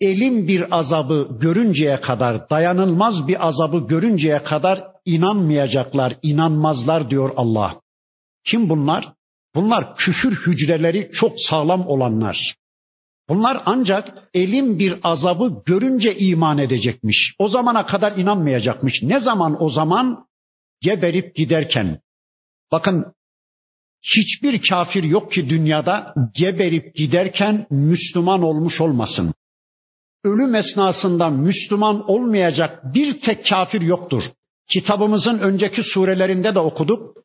[0.00, 7.76] elim bir azabı görünceye kadar, dayanılmaz bir azabı görünceye kadar inanmayacaklar, inanmazlar diyor Allah.
[8.46, 9.12] Kim bunlar?
[9.54, 12.54] Bunlar küfür hücreleri çok sağlam olanlar.
[13.28, 17.34] Bunlar ancak elim bir azabı görünce iman edecekmiş.
[17.38, 19.02] O zamana kadar inanmayacakmış.
[19.02, 20.24] Ne zaman o zaman?
[20.82, 22.00] Geberip giderken.
[22.72, 23.14] Bakın
[24.02, 29.34] hiçbir kafir yok ki dünyada geberip giderken Müslüman olmuş olmasın.
[30.24, 34.22] ölüm esnasında Müslüman olmayacak bir tek kafir yoktur.
[34.72, 37.16] Kitabımızın önceki surelerinde de okuduk.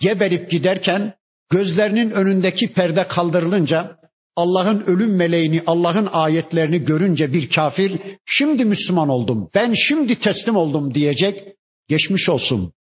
[0.00, 1.14] Geberip giderken
[1.50, 3.96] gözlerinin önündeki perde kaldırılınca
[4.36, 10.94] Allah'ın ölüm meleğini, Allah'ın ayetlerini görünce bir kafir şimdi Müslüman oldum, ben şimdi teslim oldum
[10.94, 11.42] diyecek.
[11.88, 12.72] Geçmiş olsun,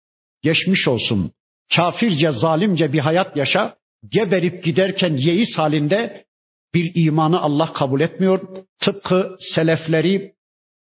[0.45, 1.31] geçmiş olsun.
[1.75, 3.75] Kafirce, zalimce bir hayat yaşa,
[4.09, 6.25] geberip giderken yeis halinde
[6.73, 8.39] bir imanı Allah kabul etmiyor.
[8.79, 10.33] Tıpkı selefleri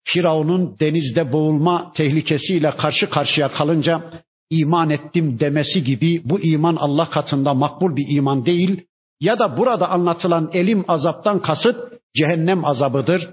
[0.04, 4.12] Firavun'un denizde boğulma tehlikesiyle karşı karşıya kalınca
[4.50, 8.82] iman ettim demesi gibi bu iman Allah katında makbul bir iman değil
[9.19, 11.78] ya da burada anlatılan elim azaptan kasıt
[12.15, 13.30] cehennem azabıdır.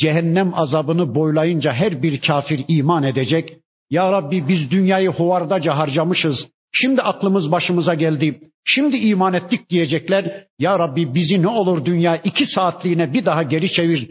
[0.00, 3.59] Cehennem azabını boylayınca her bir kafir iman edecek.
[3.90, 6.46] Ya Rabbi biz dünyayı huvardaca harcamışız.
[6.72, 8.40] Şimdi aklımız başımıza geldi.
[8.64, 10.46] Şimdi iman ettik diyecekler.
[10.58, 14.10] Ya Rabbi bizi ne olur dünya iki saatliğine bir daha geri çevir.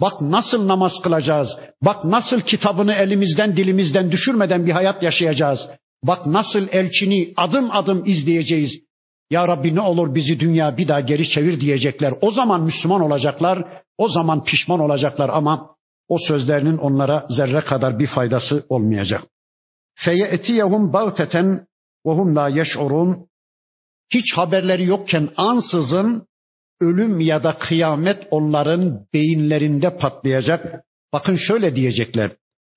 [0.00, 1.48] Bak nasıl namaz kılacağız.
[1.82, 5.60] Bak nasıl kitabını elimizden dilimizden düşürmeden bir hayat yaşayacağız.
[6.04, 8.72] Bak nasıl elçini adım adım izleyeceğiz.
[9.30, 12.14] Ya Rabbi ne olur bizi dünya bir daha geri çevir diyecekler.
[12.20, 13.64] O zaman Müslüman olacaklar.
[13.98, 15.70] O zaman pişman olacaklar ama
[16.10, 19.22] o sözlerinin onlara zerre kadar bir faydası olmayacak.
[19.94, 21.66] Feyetiyehum bagteten
[22.06, 23.26] ve hum la yeş'urun.
[24.14, 26.26] Hiç haberleri yokken ansızın
[26.80, 30.84] ölüm ya da kıyamet onların beyinlerinde patlayacak.
[31.12, 32.30] Bakın şöyle diyecekler.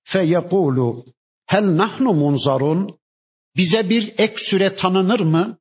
[0.03, 1.05] Feyekulu
[1.45, 2.97] hel nahnu munzarun.
[3.57, 5.57] Bize bir ek süre tanınır mı?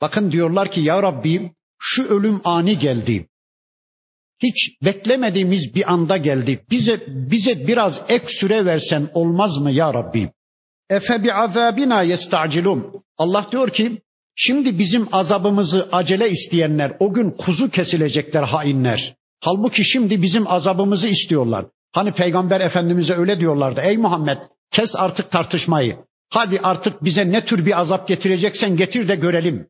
[0.00, 3.28] Bakın diyorlar ki ya Rabbi şu ölüm ani geldi.
[4.42, 6.60] Hiç beklemediğimiz bir anda geldi.
[6.70, 10.30] Bize bize biraz ek süre versen olmaz mı ya Rabbi?
[10.90, 13.02] Efe bi azabina yestacilun.
[13.18, 13.98] Allah diyor ki
[14.36, 19.14] şimdi bizim azabımızı acele isteyenler o gün kuzu kesilecekler hainler.
[19.40, 21.66] Halbuki şimdi bizim azabımızı istiyorlar.
[21.92, 23.80] Hani Peygamber Efendimiz'e öyle diyorlardı.
[23.80, 24.38] Ey Muhammed
[24.70, 25.96] kes artık tartışmayı.
[26.30, 29.66] Hadi artık bize ne tür bir azap getireceksen getir de görelim.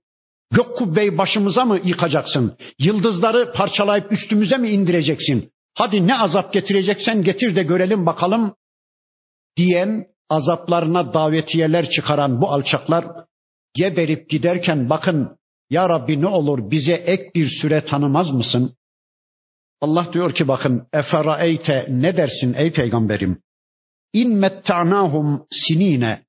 [0.53, 2.57] Gök kubbeyi başımıza mı yıkacaksın?
[2.79, 5.51] Yıldızları parçalayıp üstümüze mi indireceksin?
[5.75, 8.55] Hadi ne azap getireceksen getir de görelim bakalım
[9.57, 13.05] diyen azaplarına davetiyeler çıkaran bu alçaklar
[13.75, 15.37] geberip giderken bakın
[15.71, 18.77] ya Rabbi ne olur bize ek bir süre tanımaz mısın?
[19.81, 23.39] Allah diyor ki bakın eferaeyte ne dersin ey peygamberim?
[24.13, 26.23] İn metta'nahum sinine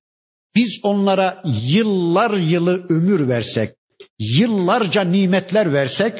[0.54, 3.74] biz onlara yıllar yılı ömür versek
[4.19, 6.13] yıllarca nimetler versek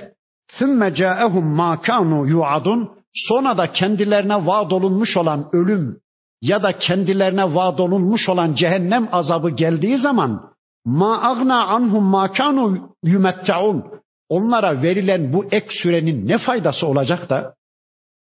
[0.60, 6.02] ثُمَّ جَاءَهُمْ مَا كَانُوا يُعَدُونَ Sonra da kendilerine vaad olunmuş olan ölüm
[6.41, 10.52] ya da kendilerine vaad olunmuş olan cehennem azabı geldiği zaman
[10.86, 13.86] ma agna anhum ma kanu yumettaun
[14.30, 17.56] onlara verilen bu ek sürenin ne faydası olacak da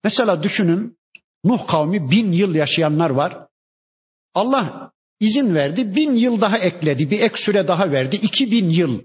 [0.04, 0.98] mesela düşünün
[1.46, 3.48] Nuh kavmi bin yıl yaşayanlar var.
[4.34, 9.02] Allah izin verdi bin yıl daha ekledi bir ek süre daha verdi iki bin yıl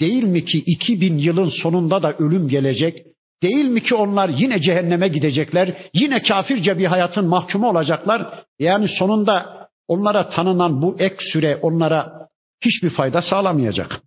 [0.00, 3.06] Değil mi ki 2000 yılın sonunda da ölüm gelecek?
[3.42, 5.74] Değil mi ki onlar yine cehenneme gidecekler?
[5.94, 8.44] Yine kafirce bir hayatın mahkumu olacaklar?
[8.58, 12.28] Yani sonunda onlara tanınan bu ek süre onlara
[12.64, 14.00] hiçbir fayda sağlamayacak.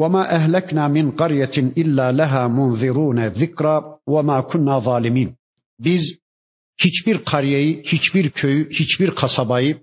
[0.00, 3.76] وَمَا أَهْلَكْنَا مِنْ قَرْيَةٍ إِلَّا لَهَا مُنْذِرُونَ ذِكْرًا
[4.08, 5.30] وَمَا كُنَّا ظَالِمِينَ
[5.80, 6.02] Biz
[6.84, 9.78] hiçbir kariyeyi, hiçbir köyü, hiçbir kasabayı,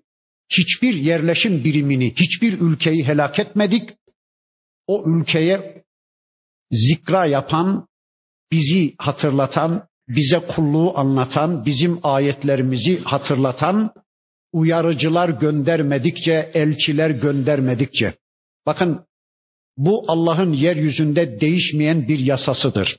[0.50, 3.90] hiçbir yerleşim birimini, hiçbir ülkeyi helak etmedik
[4.87, 5.83] o ülkeye
[6.71, 7.87] zikra yapan,
[8.53, 13.91] bizi hatırlatan, bize kulluğu anlatan, bizim ayetlerimizi hatırlatan
[14.53, 18.15] uyarıcılar göndermedikçe, elçiler göndermedikçe.
[18.67, 19.05] Bakın
[19.77, 22.97] bu Allah'ın yeryüzünde değişmeyen bir yasasıdır.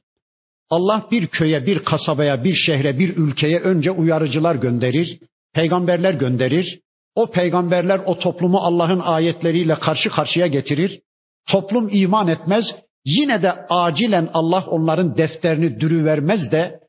[0.70, 5.20] Allah bir köye, bir kasabaya, bir şehre, bir ülkeye önce uyarıcılar gönderir,
[5.54, 6.80] peygamberler gönderir.
[7.16, 11.02] O peygamberler o toplumu Allah'ın ayetleriyle karşı karşıya getirir.
[11.52, 12.66] Toplum iman etmez.
[13.06, 16.80] Yine de acilen Allah onların defterini dürü vermez de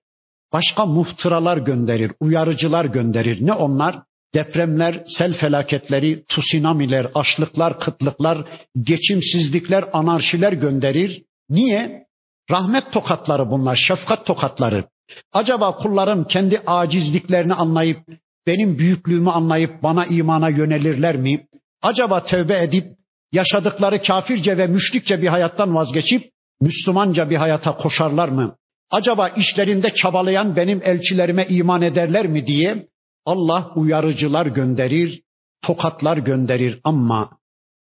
[0.52, 3.46] başka muhtıralar gönderir, uyarıcılar gönderir.
[3.46, 4.02] Ne onlar?
[4.34, 8.38] Depremler, sel felaketleri, tsunamiler, açlıklar, kıtlıklar,
[8.82, 11.22] geçimsizlikler, anarşiler gönderir.
[11.50, 12.06] Niye?
[12.50, 14.84] Rahmet tokatları bunlar, şefkat tokatları.
[15.32, 17.98] Acaba kullarım kendi acizliklerini anlayıp,
[18.46, 21.46] benim büyüklüğümü anlayıp bana imana yönelirler mi?
[21.82, 22.86] Acaba tevbe edip
[23.32, 28.56] yaşadıkları kafirce ve müşrikçe bir hayattan vazgeçip Müslümanca bir hayata koşarlar mı?
[28.90, 32.86] Acaba işlerinde çabalayan benim elçilerime iman ederler mi diye
[33.26, 35.22] Allah uyarıcılar gönderir,
[35.62, 37.30] tokatlar gönderir ama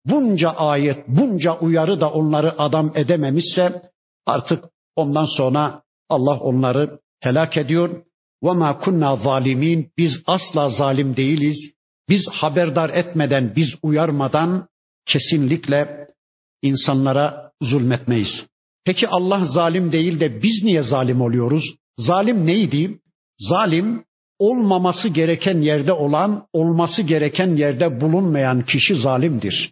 [0.05, 3.81] bunca ayet, bunca uyarı da onları adam edememişse
[4.25, 4.63] artık
[4.95, 8.03] ondan sonra Allah onları helak ediyor.
[8.43, 11.73] Ve ma kunna zalimin biz asla zalim değiliz.
[12.09, 14.67] Biz haberdar etmeden, biz uyarmadan
[15.11, 16.07] kesinlikle
[16.61, 18.47] insanlara zulmetmeyiz.
[18.85, 21.63] Peki Allah zalim değil de biz niye zalim oluyoruz?
[21.97, 22.99] Zalim neydi?
[23.39, 24.03] Zalim
[24.39, 29.71] olmaması gereken yerde olan, olması gereken yerde bulunmayan kişi zalimdir.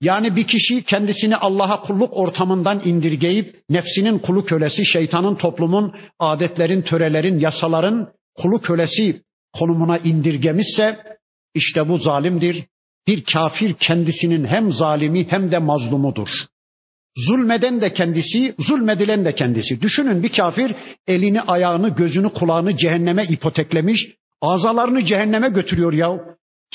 [0.00, 7.38] Yani bir kişi kendisini Allah'a kulluk ortamından indirgeyip nefsinin kulu kölesi, şeytanın, toplumun, adetlerin, törelerin,
[7.38, 10.98] yasaların kulu kölesi konumuna indirgemişse
[11.54, 12.64] işte bu zalimdir.
[13.07, 16.29] Bir kafir kendisinin hem zalimi hem de mazlumudur.
[17.17, 19.81] Zulmeden de kendisi, zulmedilen de kendisi.
[19.81, 20.75] Düşünün bir kafir
[21.07, 24.07] elini, ayağını, gözünü, kulağını cehenneme ipoteklemiş,
[24.41, 26.19] azalarını cehenneme götürüyor ya.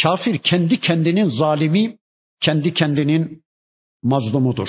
[0.02, 1.96] Kafir kendi kendinin zalimi,
[2.40, 3.42] kendi kendinin
[4.02, 4.68] mazlumudur.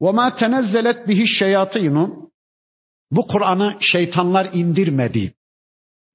[0.00, 2.30] وَمَا تَنَزَّلَتْ bihi şeyatinu
[3.10, 5.34] Bu Kur'an'ı şeytanlar indirmedi.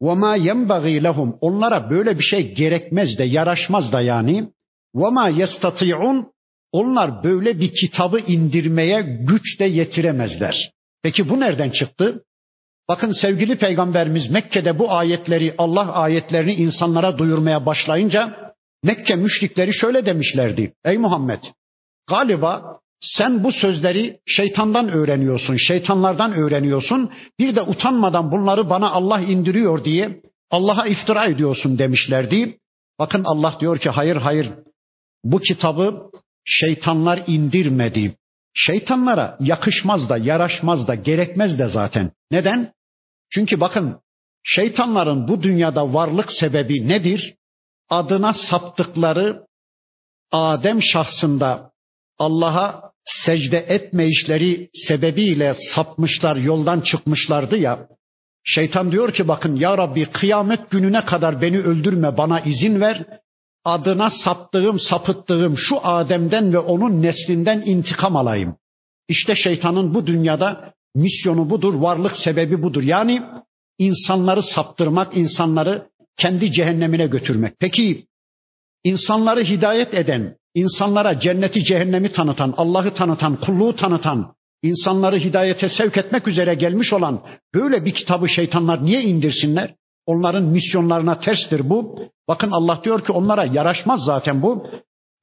[0.01, 4.49] وَمَا يَنْبَغِي لَهُمْ Onlara böyle bir şey gerekmez de, yaraşmaz da yani.
[4.95, 6.25] وَمَا يَسْتَطِعُونَ
[6.71, 10.71] Onlar böyle bir kitabı indirmeye güç de yetiremezler.
[11.03, 12.23] Peki bu nereden çıktı?
[12.89, 20.73] Bakın sevgili peygamberimiz Mekke'de bu ayetleri, Allah ayetlerini insanlara duyurmaya başlayınca Mekke müşrikleri şöyle demişlerdi.
[20.85, 21.39] Ey Muhammed
[22.09, 27.11] galiba sen bu sözleri şeytandan öğreniyorsun, şeytanlardan öğreniyorsun.
[27.39, 32.57] Bir de utanmadan bunları bana Allah indiriyor diye Allah'a iftira ediyorsun demişlerdi.
[32.99, 34.49] Bakın Allah diyor ki hayır hayır
[35.24, 36.10] bu kitabı
[36.44, 38.14] şeytanlar indirmedi.
[38.54, 42.12] Şeytanlara yakışmaz da, yaraşmaz da, gerekmez de zaten.
[42.30, 42.72] Neden?
[43.30, 44.00] Çünkü bakın
[44.44, 47.34] şeytanların bu dünyada varlık sebebi nedir?
[47.90, 49.46] Adına saptıkları
[50.32, 51.70] Adem şahsında
[52.18, 57.88] Allah'a secde etmeyişleri sebebiyle sapmışlar, yoldan çıkmışlardı ya.
[58.44, 63.06] Şeytan diyor ki bakın ya Rabbi kıyamet gününe kadar beni öldürme bana izin ver
[63.68, 68.56] adına saptığım, sapıttığım şu Adem'den ve onun neslinden intikam alayım.
[69.08, 72.82] İşte şeytanın bu dünyada misyonu budur, varlık sebebi budur.
[72.82, 73.22] Yani
[73.78, 77.54] insanları saptırmak, insanları kendi cehennemine götürmek.
[77.60, 78.06] Peki
[78.84, 86.28] insanları hidayet eden, insanlara cenneti cehennemi tanıtan, Allah'ı tanıtan, kulluğu tanıtan, insanları hidayete sevk etmek
[86.28, 87.22] üzere gelmiş olan
[87.54, 89.74] böyle bir kitabı şeytanlar niye indirsinler?
[90.07, 91.99] Onların misyonlarına terstir bu.
[92.27, 94.67] Bakın Allah diyor ki onlara yaraşmaz zaten bu.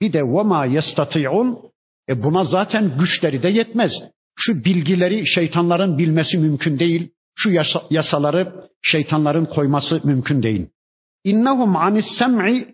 [0.01, 1.71] Bir de وَمَا يَسْتَطِعُونَ
[2.09, 3.93] e buna zaten güçleri de yetmez.
[4.37, 7.11] Şu bilgileri şeytanların bilmesi mümkün değil.
[7.37, 10.67] Şu yasa, yasaları şeytanların koyması mümkün değil.
[11.25, 12.69] İnnehum anis sem'i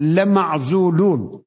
[0.00, 1.44] lema'zulun.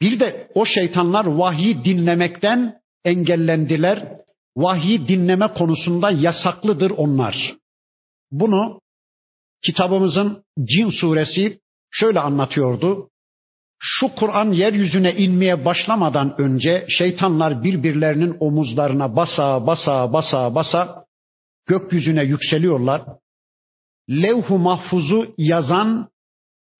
[0.00, 4.20] Bir de o şeytanlar vahyi dinlemekten engellendiler.
[4.56, 7.54] Vahyi dinleme konusunda yasaklıdır onlar.
[8.30, 8.80] Bunu
[9.65, 11.59] kitabımızın Cin suresi
[11.91, 13.09] şöyle anlatıyordu.
[13.79, 21.05] Şu Kur'an yeryüzüne inmeye başlamadan önce şeytanlar birbirlerinin omuzlarına basa basa basa basa
[21.67, 23.01] gökyüzüne yükseliyorlar.
[24.09, 26.09] Levh-u mahfuzu yazan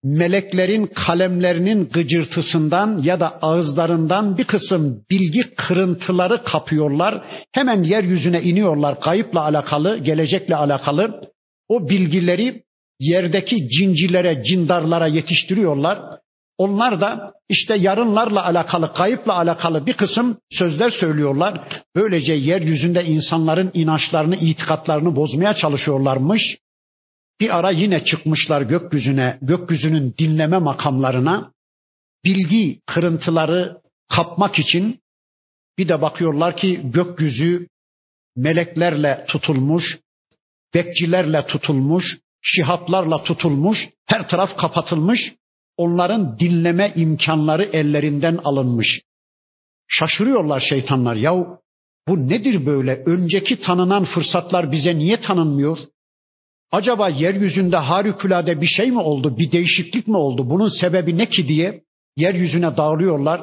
[0.04, 7.24] meleklerin kalemlerinin gıcırtısından ya da ağızlarından bir kısım bilgi kırıntıları kapıyorlar.
[7.52, 11.21] Hemen yeryüzüne iniyorlar kayıpla alakalı, gelecekle alakalı.
[11.69, 12.64] O bilgileri
[12.99, 15.99] yerdeki cincilere, cindarlara yetiştiriyorlar.
[16.58, 21.62] Onlar da işte yarınlarla alakalı, kayıpla alakalı bir kısım sözler söylüyorlar.
[21.95, 26.58] Böylece yeryüzünde insanların inançlarını, itikatlarını bozmaya çalışıyorlarmış.
[27.39, 31.51] Bir ara yine çıkmışlar gökyüzüne, gökyüzünün dinleme makamlarına.
[32.25, 33.77] Bilgi kırıntıları
[34.10, 34.99] kapmak için
[35.77, 37.67] bir de bakıyorlar ki gökyüzü
[38.36, 39.99] meleklerle tutulmuş,
[40.73, 45.34] bekçilerle tutulmuş, şihaplarla tutulmuş, her taraf kapatılmış,
[45.77, 49.01] onların dinleme imkanları ellerinden alınmış.
[49.88, 51.15] Şaşırıyorlar şeytanlar.
[51.15, 51.58] Yahu
[52.08, 53.03] bu nedir böyle?
[53.05, 55.78] Önceki tanınan fırsatlar bize niye tanınmıyor?
[56.72, 59.38] Acaba yeryüzünde harikulade bir şey mi oldu?
[59.38, 60.49] Bir değişiklik mi oldu?
[60.49, 61.84] Bunun sebebi ne ki diye
[62.17, 63.41] yeryüzüne dağılıyorlar.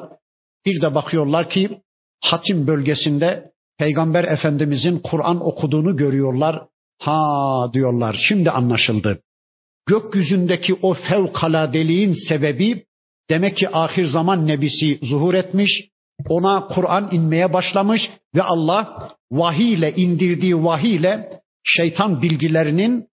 [0.65, 1.81] Bir de bakıyorlar ki
[2.21, 6.65] Hatim bölgesinde Peygamber Efendimizin Kur'an okuduğunu görüyorlar.
[6.99, 9.19] Ha diyorlar şimdi anlaşıldı.
[9.85, 12.85] Gökyüzündeki o fevkaladeliğin sebebi
[13.29, 15.89] demek ki ahir zaman nebisi zuhur etmiş.
[16.29, 21.29] Ona Kur'an inmeye başlamış ve Allah vahiy ile indirdiği vahiy ile
[21.63, 23.07] şeytan bilgilerinin,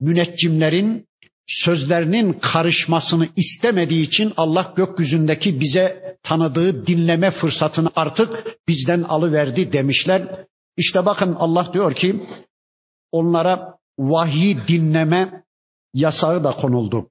[0.00, 1.06] müneccimlerin
[1.46, 10.22] sözlerinin karışmasını istemediği için Allah gökyüzündeki bize tanıdığı dinleme fırsatını artık bizden alıverdi demişler.
[10.76, 12.20] İşte bakın Allah diyor ki
[13.13, 15.43] onlara vahyi dinleme
[15.93, 17.09] yasağı da konuldu.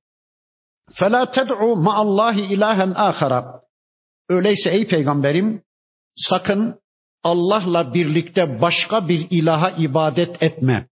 [0.99, 3.61] فَلَا تَدْعُوا مَعَ اللّٰهِ اِلَٰهًا آخَرًا
[4.29, 5.63] Öyleyse ey peygamberim
[6.15, 6.81] sakın
[7.25, 10.87] Allah'la birlikte başka bir ilaha ibadet etme.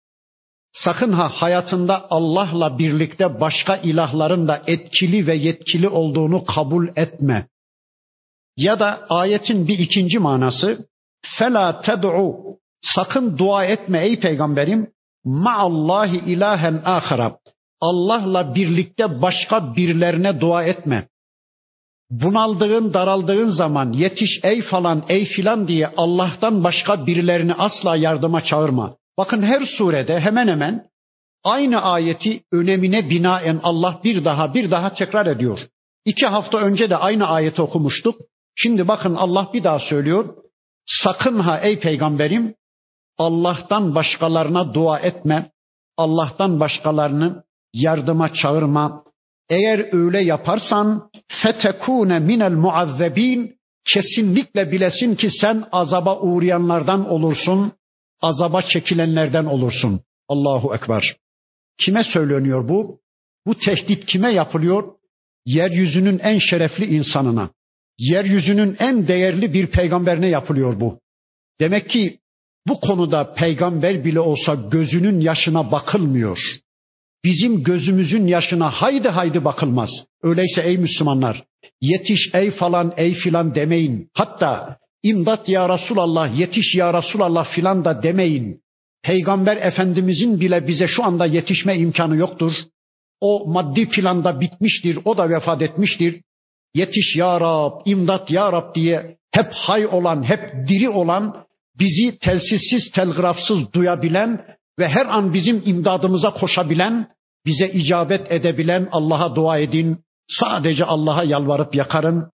[0.74, 7.47] Sakın ha hayatında Allah'la birlikte başka ilahların da etkili ve yetkili olduğunu kabul etme.
[8.57, 10.88] Ya da ayetin bir ikinci manası
[11.38, 14.91] fela ted'u sakın dua etme ey peygamberim
[15.24, 17.38] ma'allahi ilahen ahara
[17.80, 21.08] Allah'la birlikte başka birilerine dua etme.
[22.10, 28.96] Bunaldığın, daraldığın zaman yetiş ey falan, ey filan diye Allah'tan başka birilerini asla yardıma çağırma.
[29.18, 30.84] Bakın her surede hemen hemen
[31.44, 35.58] aynı ayeti önemine binaen Allah bir daha bir daha tekrar ediyor.
[36.04, 38.16] İki hafta önce de aynı ayeti okumuştuk.
[38.54, 40.34] Şimdi bakın Allah bir daha söylüyor.
[40.86, 42.54] Sakın ha ey peygamberim
[43.18, 45.50] Allah'tan başkalarına dua etme.
[45.96, 47.44] Allah'tan başkalarını
[47.74, 49.04] yardıma çağırma.
[49.48, 51.10] Eğer öyle yaparsan
[51.42, 57.72] fetekune minel muazzebin kesinlikle bilesin ki sen azaba uğrayanlardan olursun,
[58.20, 60.00] azaba çekilenlerden olursun.
[60.28, 61.16] Allahu Ekber.
[61.78, 63.00] Kime söyleniyor bu?
[63.46, 64.94] Bu tehdit kime yapılıyor?
[65.46, 67.50] Yeryüzünün en şerefli insanına,
[67.98, 71.00] yeryüzünün en değerli bir peygamberine yapılıyor bu.
[71.60, 72.18] Demek ki
[72.68, 76.38] bu konuda peygamber bile olsa gözünün yaşına bakılmıyor.
[77.24, 79.90] Bizim gözümüzün yaşına haydi haydi bakılmaz.
[80.22, 81.44] Öyleyse ey Müslümanlar
[81.80, 84.10] yetiş ey falan ey filan demeyin.
[84.14, 88.60] Hatta imdat ya Resulallah yetiş ya Resulallah filan da demeyin.
[89.02, 92.52] Peygamber Efendimizin bile bize şu anda yetişme imkanı yoktur.
[93.20, 96.20] O maddi planda bitmiştir, o da vefat etmiştir.
[96.74, 101.44] Yetiş ya Rab, imdat ya Rab diye hep hay olan, hep diri olan,
[101.81, 107.09] bizi telsizsiz, telgrafsız duyabilen ve her an bizim imdadımıza koşabilen,
[107.47, 110.05] bize icabet edebilen Allah'a dua edin.
[110.29, 112.31] Sadece Allah'a yalvarıp yakarın.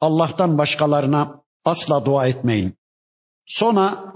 [0.00, 2.74] Allah'tan başkalarına asla dua etmeyin.
[3.46, 4.14] Sonra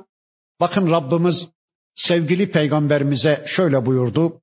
[0.61, 1.49] bakın Rabbimiz
[1.95, 4.41] sevgili peygamberimize şöyle buyurdu.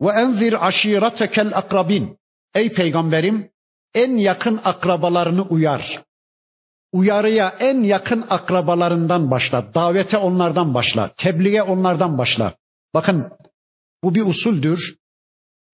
[0.00, 2.18] Ve enzir aşiretekel akrabin.
[2.54, 3.50] Ey peygamberim
[3.94, 6.02] en yakın akrabalarını uyar.
[6.92, 9.74] Uyarıya en yakın akrabalarından başla.
[9.74, 11.10] Davete onlardan başla.
[11.16, 12.54] Tebliğe onlardan başla.
[12.94, 13.32] Bakın
[14.04, 14.96] bu bir usuldür.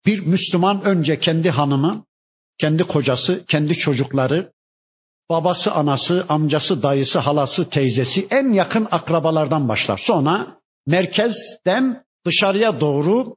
[0.06, 2.04] Bir Müslüman önce kendi hanımı,
[2.58, 4.52] kendi kocası, kendi çocukları,
[5.30, 10.00] babası, anası, amcası, dayısı, halası, teyzesi en yakın akrabalardan başlar.
[10.06, 10.46] Sonra
[10.86, 13.36] merkezden dışarıya doğru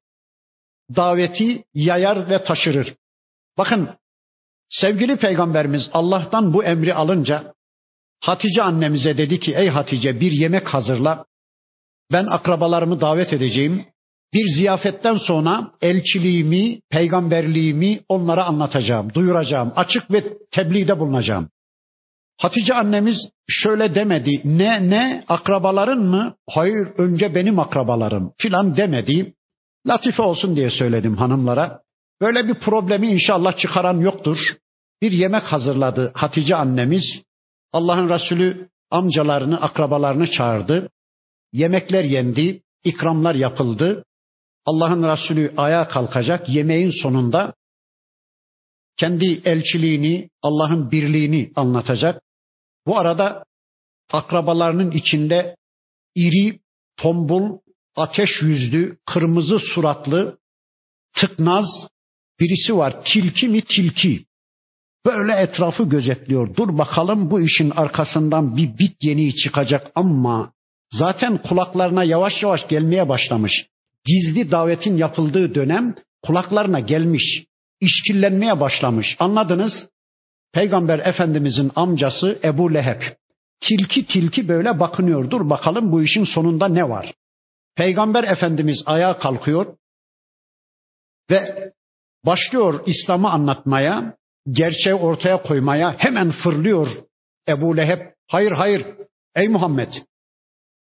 [0.96, 2.94] daveti yayar ve taşırır.
[3.58, 3.90] Bakın
[4.70, 7.54] sevgili peygamberimiz Allah'tan bu emri alınca
[8.20, 11.26] Hatice annemize dedi ki ey Hatice bir yemek hazırla.
[12.12, 13.86] Ben akrabalarımı davet edeceğim.
[14.34, 21.50] Bir ziyafetten sonra elçiliğimi, peygamberliğimi onlara anlatacağım, duyuracağım, açık ve tebliğde bulunacağım.
[22.38, 24.42] Hatice annemiz şöyle demedi.
[24.46, 26.36] Ne ne akrabaların mı?
[26.50, 29.34] Hayır önce benim akrabalarım filan demedi.
[29.88, 31.82] Latife olsun diye söyledim hanımlara.
[32.22, 34.38] Böyle bir problemi inşallah çıkaran yoktur.
[35.02, 37.24] Bir yemek hazırladı Hatice annemiz.
[37.74, 40.90] Allah'ın Resulü amcalarını, akrabalarını çağırdı.
[41.54, 44.06] Yemekler yendi, ikramlar yapıldı.
[44.66, 46.50] Allah'ın Resulü ayağa kalkacak.
[46.50, 47.54] Yemeğin sonunda
[48.98, 52.22] kendi elçiliğini, Allah'ın birliğini anlatacak.
[52.86, 53.46] Bu arada
[54.12, 55.56] akrabalarının içinde
[56.16, 56.60] iri,
[56.98, 57.58] tombul,
[57.96, 60.38] ateş yüzlü, kırmızı suratlı,
[61.14, 61.66] tıknaz
[62.40, 63.06] birisi var.
[63.06, 64.27] Tilki mi tilki?
[65.08, 66.56] Böyle etrafı gözetliyor.
[66.56, 70.54] Dur bakalım bu işin arkasından bir bit yeni çıkacak ama
[70.92, 73.68] zaten kulaklarına yavaş yavaş gelmeye başlamış.
[74.06, 75.96] Gizli davetin yapıldığı dönem
[76.26, 77.46] kulaklarına gelmiş.
[77.82, 79.16] işkillenmeye başlamış.
[79.20, 79.90] Anladınız?
[80.54, 83.02] Peygamber Efendimizin amcası Ebu Leheb.
[83.62, 85.30] Tilki tilki böyle bakınıyor.
[85.30, 87.14] Dur bakalım bu işin sonunda ne var?
[87.76, 89.66] Peygamber Efendimiz ayağa kalkıyor
[91.32, 91.72] ve
[92.26, 94.18] başlıyor İslam'ı anlatmaya,
[94.52, 96.88] gerçeği ortaya koymaya hemen fırlıyor
[97.48, 98.00] Ebu Leheb.
[98.28, 98.86] Hayır hayır
[99.36, 99.94] ey Muhammed,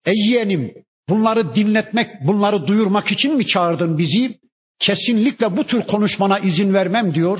[0.05, 0.74] ey yeğenim
[1.09, 4.39] bunları dinletmek, bunları duyurmak için mi çağırdın bizi?
[4.80, 7.39] Kesinlikle bu tür konuşmana izin vermem diyor.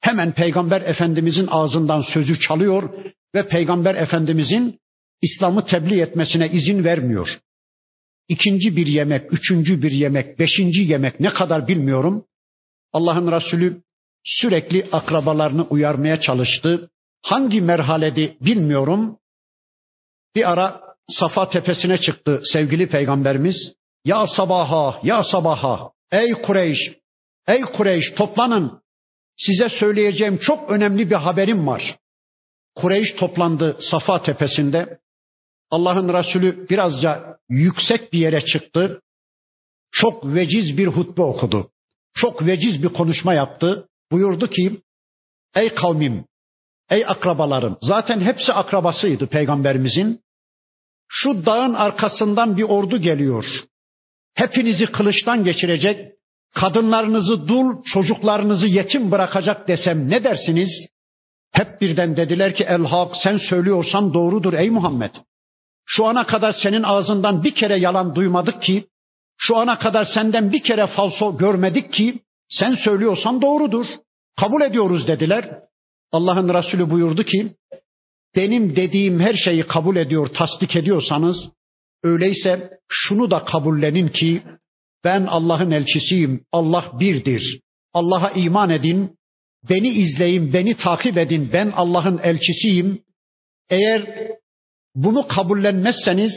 [0.00, 2.90] Hemen Peygamber Efendimizin ağzından sözü çalıyor
[3.34, 4.78] ve Peygamber Efendimizin
[5.22, 7.38] İslam'ı tebliğ etmesine izin vermiyor.
[8.28, 12.24] İkinci bir yemek, üçüncü bir yemek, beşinci yemek ne kadar bilmiyorum.
[12.92, 13.82] Allah'ın Resulü
[14.26, 16.90] sürekli akrabalarını uyarmaya çalıştı.
[17.22, 19.18] Hangi merhalede bilmiyorum.
[20.34, 23.72] Bir ara Safa tepesine çıktı sevgili peygamberimiz.
[24.04, 25.90] Ya sabaha, ya sabaha.
[26.12, 26.78] Ey Kureyş,
[27.48, 28.80] ey Kureyş toplanın.
[29.36, 31.96] Size söyleyeceğim çok önemli bir haberim var.
[32.74, 34.98] Kureyş toplandı Safa tepesinde.
[35.70, 39.00] Allah'ın Resulü birazca yüksek bir yere çıktı.
[39.92, 41.70] Çok veciz bir hutbe okudu.
[42.14, 43.88] Çok veciz bir konuşma yaptı.
[44.12, 44.80] Buyurdu ki,
[45.54, 46.24] ey kavmim,
[46.90, 50.20] ey akrabalarım, zaten hepsi akrabasıydı peygamberimizin.
[51.08, 53.44] Şu dağın arkasından bir ordu geliyor.
[54.34, 56.12] Hepinizi kılıçtan geçirecek,
[56.54, 60.70] kadınlarınızı dul, çocuklarınızı yetim bırakacak desem ne dersiniz?
[61.52, 65.10] Hep birden dediler ki el hak sen söylüyorsan doğrudur ey Muhammed.
[65.86, 68.86] Şu ana kadar senin ağzından bir kere yalan duymadık ki,
[69.38, 73.86] şu ana kadar senden bir kere falso görmedik ki, sen söylüyorsan doğrudur.
[74.40, 75.60] Kabul ediyoruz dediler.
[76.12, 77.54] Allah'ın Resulü buyurdu ki,
[78.36, 81.36] benim dediğim her şeyi kabul ediyor, tasdik ediyorsanız,
[82.02, 84.42] öyleyse şunu da kabullenin ki,
[85.04, 87.60] ben Allah'ın elçisiyim, Allah birdir.
[87.92, 89.16] Allah'a iman edin,
[89.68, 93.02] beni izleyin, beni takip edin, ben Allah'ın elçisiyim.
[93.70, 94.30] Eğer
[94.94, 96.32] bunu kabullenmezseniz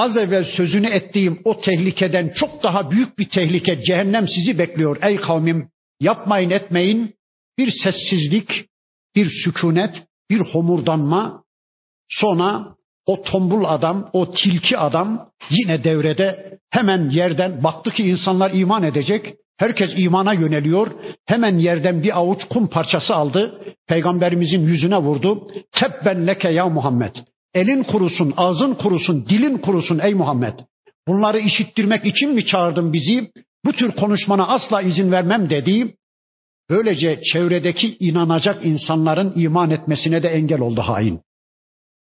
[0.00, 5.16] az evvel sözünü ettiğim o tehlikeden çok daha büyük bir tehlike cehennem sizi bekliyor ey
[5.16, 5.68] kavmim.
[6.00, 7.14] Yapmayın etmeyin.
[7.58, 8.66] Bir sessizlik,
[9.16, 11.44] bir sükunet, bir homurdanma.
[12.08, 12.66] Sonra
[13.06, 19.34] o tombul adam, o tilki adam yine devrede hemen yerden baktı ki insanlar iman edecek.
[19.56, 20.90] Herkes imana yöneliyor.
[21.26, 23.60] Hemen yerden bir avuç kum parçası aldı.
[23.88, 25.48] Peygamberimizin yüzüne vurdu.
[25.72, 27.14] Tebben leke ya Muhammed.
[27.54, 30.58] Elin kurusun, ağzın kurusun, dilin kurusun ey Muhammed.
[31.08, 33.32] Bunları işittirmek için mi çağırdın bizi?
[33.64, 35.94] Bu tür konuşmana asla izin vermem dedi.
[36.70, 41.20] Böylece çevredeki inanacak insanların iman etmesine de engel oldu hain.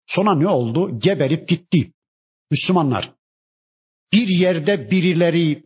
[0.07, 0.99] Sonra ne oldu?
[0.99, 1.92] Geberip gitti.
[2.51, 3.12] Müslümanlar.
[4.12, 5.62] Bir yerde birileri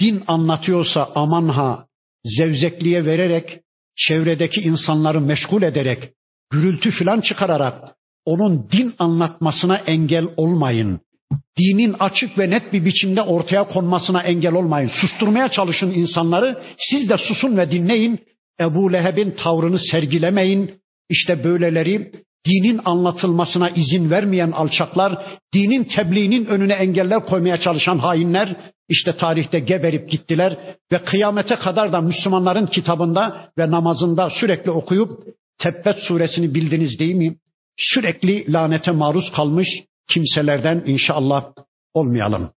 [0.00, 1.86] din anlatıyorsa aman ha
[2.24, 3.60] zevzekliğe vererek,
[3.96, 6.12] çevredeki insanları meşgul ederek,
[6.50, 11.00] gürültü filan çıkararak onun din anlatmasına engel olmayın.
[11.58, 14.90] Dinin açık ve net bir biçimde ortaya konmasına engel olmayın.
[15.00, 16.62] Susturmaya çalışın insanları.
[16.78, 18.18] Siz de susun ve dinleyin.
[18.60, 20.70] Ebu Leheb'in tavrını sergilemeyin.
[21.10, 22.12] İşte böyleleri
[22.46, 28.56] dinin anlatılmasına izin vermeyen alçaklar, dinin tebliğinin önüne engeller koymaya çalışan hainler
[28.88, 30.56] işte tarihte geberip gittiler
[30.92, 35.10] ve kıyamete kadar da Müslümanların kitabında ve namazında sürekli okuyup
[35.58, 37.36] Tebbet suresini bildiniz değil mi?
[37.76, 39.68] Sürekli lanete maruz kalmış
[40.08, 41.52] kimselerden inşallah
[41.94, 42.52] olmayalım.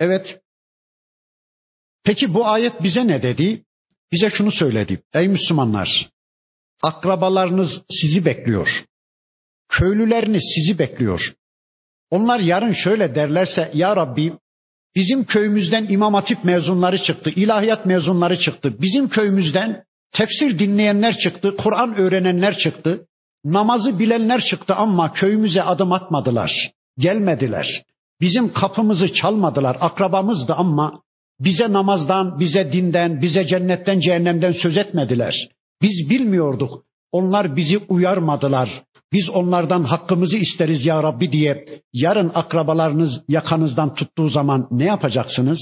[0.00, 0.40] Evet.
[2.04, 3.64] Peki bu ayet bize ne dedi?
[4.12, 5.02] Bize şunu söyledi.
[5.14, 6.10] Ey Müslümanlar,
[6.82, 8.84] akrabalarınız sizi bekliyor.
[9.68, 11.34] Köylüleriniz sizi bekliyor.
[12.10, 14.32] Onlar yarın şöyle derlerse ya Rabbi
[14.94, 18.76] bizim köyümüzden imam hatip mezunları çıktı, ilahiyat mezunları çıktı.
[18.80, 23.06] Bizim köyümüzden tefsir dinleyenler çıktı, Kur'an öğrenenler çıktı.
[23.46, 26.72] Namazı bilenler çıktı ama köyümüze adım atmadılar.
[26.98, 27.82] Gelmediler.
[28.20, 29.76] Bizim kapımızı çalmadılar.
[29.80, 31.02] Akrabamızdı ama
[31.40, 35.48] bize namazdan, bize dinden, bize cennetten, cehennemden söz etmediler.
[35.82, 36.84] Biz bilmiyorduk.
[37.12, 38.82] Onlar bizi uyarmadılar.
[39.12, 45.60] Biz onlardan hakkımızı isteriz ya Rabbi diye yarın akrabalarınız yakanızdan tuttuğu zaman ne yapacaksınız?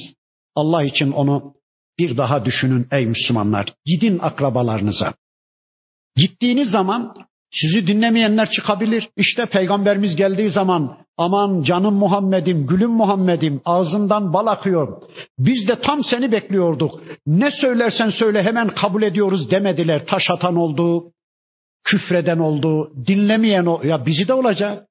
[0.54, 1.54] Allah için onu
[1.98, 3.74] bir daha düşünün ey Müslümanlar.
[3.86, 5.14] Gidin akrabalarınıza.
[6.16, 7.14] Gittiğiniz zaman
[7.60, 9.08] sizi dinlemeyenler çıkabilir.
[9.16, 15.02] İşte peygamberimiz geldiği zaman aman canım Muhammed'im, gülüm Muhammed'im ağzından bal akıyor.
[15.38, 17.02] Biz de tam seni bekliyorduk.
[17.26, 20.06] Ne söylersen söyle hemen kabul ediyoruz demediler.
[20.06, 21.04] Taş atan oldu,
[21.84, 23.80] küfreden oldu, dinlemeyen o.
[23.84, 24.86] Ya bizi de olacak.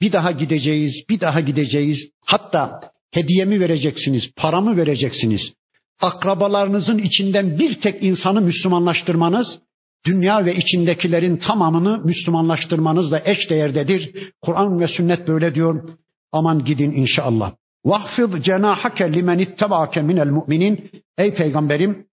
[0.00, 1.98] Bir daha gideceğiz, bir daha gideceğiz.
[2.26, 2.80] Hatta
[3.12, 5.52] hediyemi vereceksiniz, paramı vereceksiniz.
[6.00, 9.58] Akrabalarınızın içinden bir tek insanı Müslümanlaştırmanız,
[10.06, 14.32] dünya ve içindekilerin tamamını Müslümanlaştırmanızla eş değerdedir.
[14.42, 15.88] Kur'an ve sünnet böyle diyor.
[16.32, 17.52] Aman gidin inşallah.
[17.84, 20.90] Vahfid cenahake limen ittabake minel mu'minin.
[21.18, 22.06] Ey peygamberim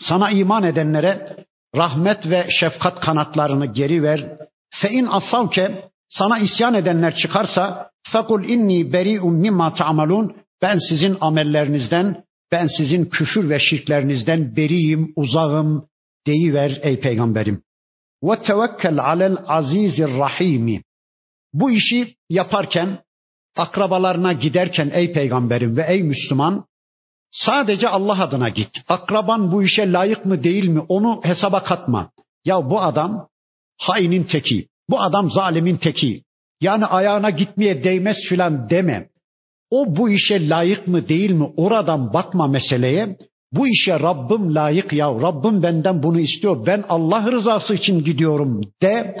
[0.00, 1.36] sana iman edenlere
[1.76, 4.38] rahmet ve şefkat kanatlarını geri ver.
[4.70, 12.24] Fe in asavke sana isyan edenler çıkarsa fekul inni beri'un mimma ta'malun ben sizin amellerinizden
[12.52, 15.84] ben sizin küfür ve şirklerinizden beriyim, uzağım
[16.26, 17.62] deyiver ey peygamberim.
[18.22, 20.82] Ve tevekkel alel azizir rahimi.
[21.52, 22.98] Bu işi yaparken
[23.56, 26.64] akrabalarına giderken ey peygamberim ve ey Müslüman
[27.30, 28.70] sadece Allah adına git.
[28.88, 32.10] Akraban bu işe layık mı değil mi onu hesaba katma.
[32.44, 33.28] Ya bu adam
[33.78, 34.68] hainin teki.
[34.90, 36.22] Bu adam zalimin teki.
[36.60, 39.08] Yani ayağına gitmeye değmez filan deme.
[39.70, 43.16] O bu işe layık mı değil mi oradan bakma meseleye.
[43.52, 45.08] Bu işe Rabbim layık ya.
[45.08, 46.66] Rabbim benden bunu istiyor.
[46.66, 49.16] Ben Allah rızası için gidiyorum de.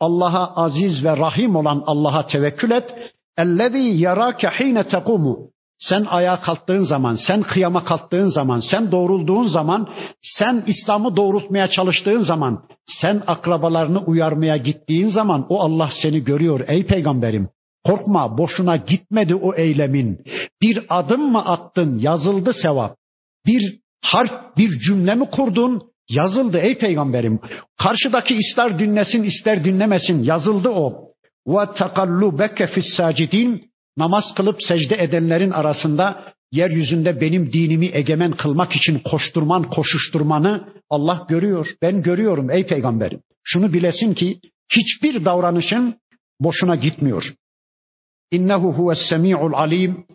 [0.00, 2.94] Allah'a aziz ve rahim olan Allah'a tevekkül et.
[3.38, 5.38] Ellezî yarâke hîne tekumu.
[5.78, 9.88] Sen ayağa kalktığın zaman, sen kıyama kalktığın zaman, sen doğrulduğun zaman,
[10.22, 16.86] sen İslam'ı doğrultmaya çalıştığın zaman, sen akrabalarını uyarmaya gittiğin zaman o Allah seni görüyor ey
[16.86, 17.48] peygamberim.
[17.84, 20.18] Korkma boşuna gitmedi o eylemin.
[20.62, 22.96] Bir adım mı attın yazıldı sevap.
[23.46, 27.40] Bir harf bir cümle mi kurdun yazıldı ey peygamberim.
[27.78, 31.06] Karşıdaki ister dinlesin ister dinlemesin yazıldı o.
[31.46, 38.98] Ve tekallubeke fis sacidin namaz kılıp secde edenlerin arasında yeryüzünde benim dinimi egemen kılmak için
[38.98, 41.74] koşturman, koşuşturmanı Allah görüyor.
[41.82, 43.20] Ben görüyorum ey peygamberim.
[43.44, 44.40] Şunu bilesin ki
[44.72, 45.94] hiçbir davranışın
[46.40, 47.34] boşuna gitmiyor.
[48.30, 50.06] İnnehu huves semi'ul alim.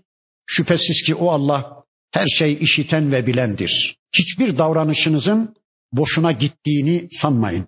[0.48, 1.81] Şüphesiz ki o Allah
[2.12, 3.98] her şeyi işiten ve bilendir.
[4.14, 5.56] Hiçbir davranışınızın
[5.92, 7.68] boşuna gittiğini sanmayın.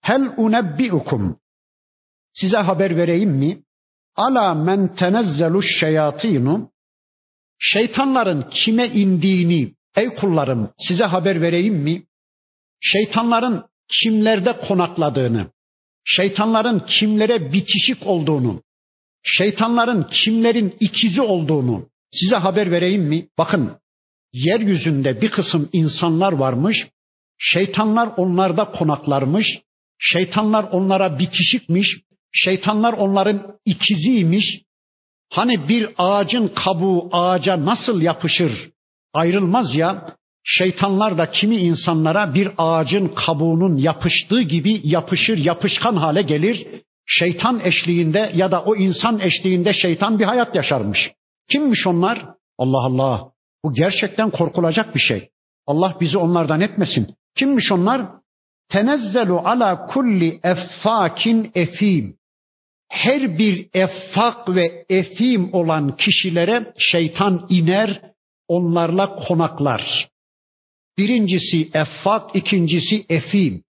[0.00, 1.40] Hel unebbiukum.
[2.32, 3.62] Size haber vereyim mi?
[4.16, 6.70] Ala men tenezzelu şeyatinu.
[7.58, 12.02] Şeytanların kime indiğini ey kullarım size haber vereyim mi?
[12.80, 15.46] Şeytanların kimlerde konakladığını,
[16.04, 18.62] şeytanların kimlere bitişik olduğunu,
[19.22, 23.28] şeytanların kimlerin ikizi olduğunu size haber vereyim mi?
[23.38, 23.76] Bakın
[24.32, 26.88] yeryüzünde bir kısım insanlar varmış.
[27.38, 29.46] Şeytanlar onlarda konaklarmış.
[29.98, 32.00] Şeytanlar onlara bitişikmiş.
[32.32, 34.62] Şeytanlar onların ikiziymiş.
[35.30, 38.70] Hani bir ağacın kabuğu ağaca nasıl yapışır
[39.12, 40.16] ayrılmaz ya.
[40.44, 46.66] Şeytanlar da kimi insanlara bir ağacın kabuğunun yapıştığı gibi yapışır, yapışkan hale gelir.
[47.06, 51.10] Şeytan eşliğinde ya da o insan eşliğinde şeytan bir hayat yaşarmış.
[51.52, 52.26] Kimmiş onlar?
[52.58, 53.32] Allah Allah.
[53.64, 55.28] Bu gerçekten korkulacak bir şey.
[55.66, 57.16] Allah bizi onlardan etmesin.
[57.36, 58.08] Kimmiş onlar?
[58.68, 62.16] Tenezzelu ala kulli effakin efim.
[62.88, 68.02] Her bir effak ve efim olan kişilere şeytan iner,
[68.48, 70.08] onlarla konaklar.
[70.98, 73.64] Birincisi effak, ikincisi efim.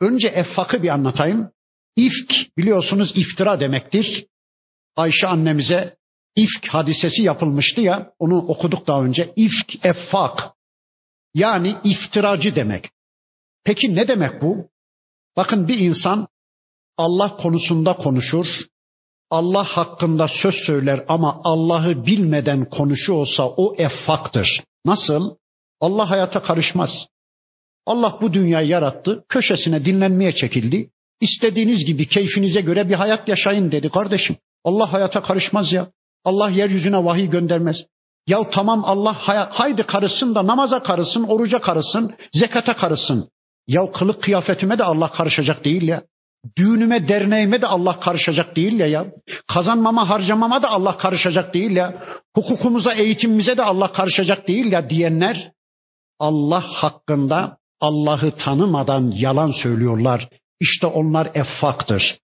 [0.00, 1.50] Önce effakı bir anlatayım.
[1.96, 4.26] İfk biliyorsunuz iftira demektir.
[4.96, 5.99] Ayşe annemize
[6.36, 9.32] ifk hadisesi yapılmıştı ya onu okuduk daha önce.
[9.36, 10.54] İfk effak
[11.34, 12.90] yani iftiracı demek.
[13.64, 14.68] Peki ne demek bu?
[15.36, 16.28] Bakın bir insan
[16.96, 18.46] Allah konusunda konuşur,
[19.30, 24.62] Allah hakkında söz söyler ama Allah'ı bilmeden konuşuyorsa o effaktır.
[24.84, 25.36] Nasıl?
[25.80, 26.90] Allah hayata karışmaz.
[27.86, 30.90] Allah bu dünyayı yarattı, köşesine dinlenmeye çekildi.
[31.20, 34.36] İstediğiniz gibi keyfinize göre bir hayat yaşayın dedi kardeşim.
[34.64, 35.90] Allah hayata karışmaz ya.
[36.24, 37.76] Allah yeryüzüne vahiy göndermez.
[38.26, 39.16] Ya tamam Allah
[39.50, 43.28] haydi karışsın da namaza karışsın, oruca karışsın, zekata karışsın.
[43.68, 46.02] Ya kılık kıyafetime de Allah karışacak değil ya.
[46.56, 49.06] Düğünüme, derneğime de Allah karışacak değil ya ya.
[49.46, 51.94] Kazanmama, harcamama da Allah karışacak değil ya.
[52.34, 55.52] Hukukumuza, eğitimimize de Allah karışacak değil ya diyenler
[56.18, 60.28] Allah hakkında Allah'ı tanımadan yalan söylüyorlar.
[60.60, 62.18] İşte onlar effaktır.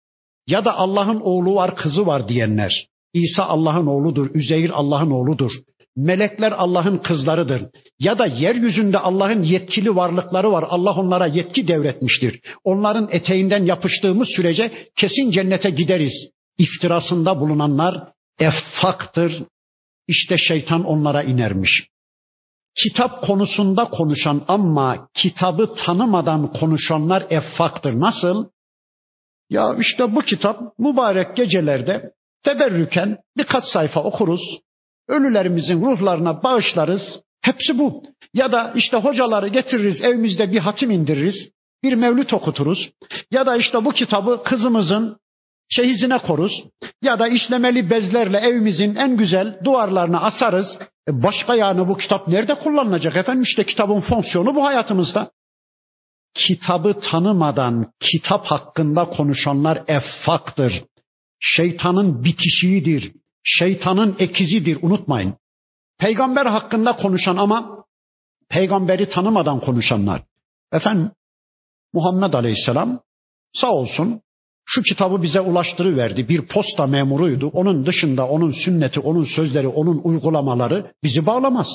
[0.47, 2.89] Ya da Allah'ın oğlu var, kızı var diyenler.
[3.15, 5.53] İsa Allah'ın oğludur, Üzeyir Allah'ın oğludur.
[5.97, 7.63] Melekler Allah'ın kızlarıdır.
[7.99, 10.65] Ya da yeryüzünde Allah'ın yetkili varlıkları var.
[10.69, 12.41] Allah onlara yetki devretmiştir.
[12.65, 16.31] Onların eteğinden yapıştığımız sürece kesin cennete gideriz.
[16.59, 19.43] İftirasında bulunanlar effaktır.
[20.09, 21.89] İşte şeytan onlara inermiş.
[22.83, 28.01] Kitap konusunda konuşan ama kitabı tanımadan konuşanlar effaktır.
[28.01, 28.47] Nasıl?
[29.51, 32.13] Ya işte bu kitap mübarek gecelerde
[32.45, 34.41] teberrüken birkaç sayfa okuruz.
[35.09, 37.21] Ölülerimizin ruhlarına bağışlarız.
[37.41, 38.03] Hepsi bu.
[38.35, 41.51] Ya da işte hocaları getiririz evimizde bir hatim indiririz.
[41.83, 42.91] Bir mevlüt okuturuz.
[43.31, 45.17] Ya da işte bu kitabı kızımızın
[45.69, 46.65] çeyizine koruz.
[47.03, 50.79] Ya da işlemeli bezlerle evimizin en güzel duvarlarına asarız.
[51.09, 53.43] E başka yani bu kitap nerede kullanılacak efendim?
[53.43, 55.31] İşte kitabın fonksiyonu bu hayatımızda.
[56.35, 60.85] Kitabı tanımadan kitap hakkında konuşanlar effaktır.
[61.47, 63.13] Şeytanın bitişiğidir.
[63.45, 65.35] Şeytanın ekizidir unutmayın.
[65.99, 67.85] Peygamber hakkında konuşan ama
[68.51, 70.23] peygamberi tanımadan konuşanlar.
[70.73, 71.11] Efendim
[71.93, 73.01] Muhammed Aleyhisselam
[73.55, 74.21] sağ olsun
[74.67, 76.29] şu kitabı bize ulaştırıverdi.
[76.29, 77.47] Bir posta memuruydu.
[77.47, 81.67] Onun dışında onun sünneti, onun sözleri, onun uygulamaları bizi bağlamaz.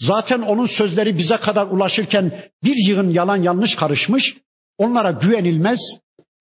[0.00, 4.36] Zaten onun sözleri bize kadar ulaşırken bir yığın yalan yanlış karışmış.
[4.78, 5.78] Onlara güvenilmez.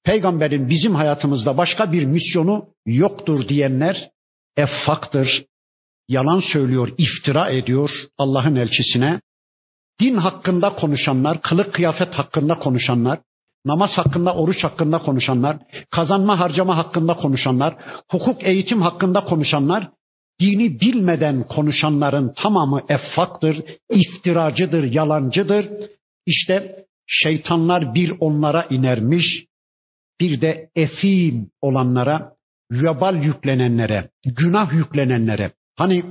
[0.03, 4.09] Peygamberin bizim hayatımızda başka bir misyonu yoktur diyenler
[4.57, 5.45] effaktır.
[6.07, 9.21] yalan söylüyor, iftira ediyor Allah'ın elçisine.
[9.99, 13.19] Din hakkında konuşanlar, kılık kıyafet hakkında konuşanlar,
[13.65, 15.57] namaz hakkında, oruç hakkında konuşanlar,
[15.91, 17.75] kazanma harcama hakkında konuşanlar,
[18.11, 19.89] hukuk eğitim hakkında konuşanlar,
[20.39, 25.65] dini bilmeden konuşanların tamamı effaktır, iftiracıdır, yalancıdır.
[26.25, 29.45] İşte şeytanlar bir onlara inermiş,
[30.19, 32.33] bir de efim olanlara,
[32.71, 35.51] vebal yüklenenlere, günah yüklenenlere.
[35.75, 36.03] Hani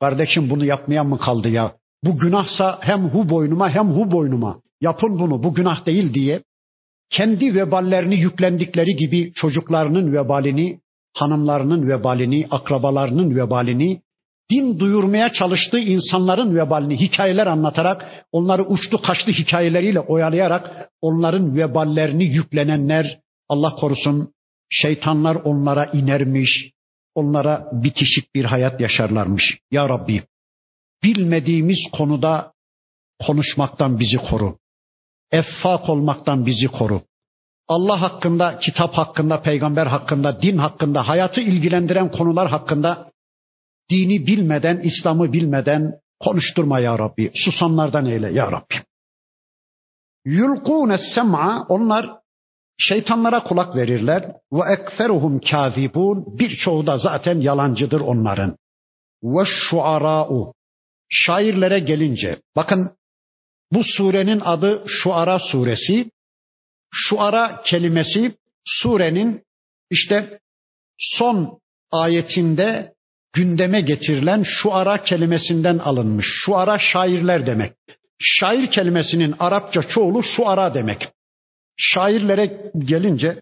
[0.00, 1.76] kardeşim bunu yapmayan mı kaldı ya?
[2.04, 4.60] Bu günahsa hem hu boynuma hem hu boynuma.
[4.80, 6.42] Yapın bunu bu günah değil diye
[7.10, 10.80] kendi veballerini yüklendikleri gibi çocuklarının vebalini,
[11.14, 14.02] hanımlarının vebalini, akrabalarının vebalini,
[14.50, 23.20] din duyurmaya çalıştığı insanların vebalini hikayeler anlatarak, onları uçtu kaçtı hikayeleriyle oyalayarak onların veballerini yüklenenler
[23.48, 24.34] Allah korusun
[24.70, 26.72] şeytanlar onlara inermiş,
[27.14, 29.58] onlara bitişik bir hayat yaşarlarmış.
[29.70, 30.22] Ya Rabbi
[31.02, 32.52] bilmediğimiz konuda
[33.26, 34.58] konuşmaktan bizi koru.
[35.30, 37.02] Effak olmaktan bizi koru.
[37.68, 43.10] Allah hakkında, kitap hakkında, peygamber hakkında, din hakkında, hayatı ilgilendiren konular hakkında
[43.90, 47.30] dini bilmeden, İslam'ı bilmeden konuşturma ya Rabbi.
[47.34, 48.74] Susanlardan eyle ya Rabbi.
[50.24, 52.10] Yulkûne sem'a onlar
[52.78, 54.32] şeytanlara kulak verirler.
[54.52, 58.56] Ve ekferuhum kâzibûn birçoğu da zaten yalancıdır onların.
[59.22, 60.54] Ve şuara'u
[61.08, 62.90] şairlere gelince bakın
[63.72, 66.10] bu surenin adı Şuara suresi.
[66.92, 68.34] Şuara kelimesi
[68.64, 69.42] surenin
[69.90, 70.40] işte
[70.98, 71.60] son
[71.90, 72.94] ayetinde
[73.32, 76.26] gündeme getirilen şuara kelimesinden alınmış.
[76.44, 77.72] Şuara şairler demek.
[78.18, 81.08] Şair kelimesinin Arapça çoğulu şuara demek.
[81.76, 83.40] Şairlere gelince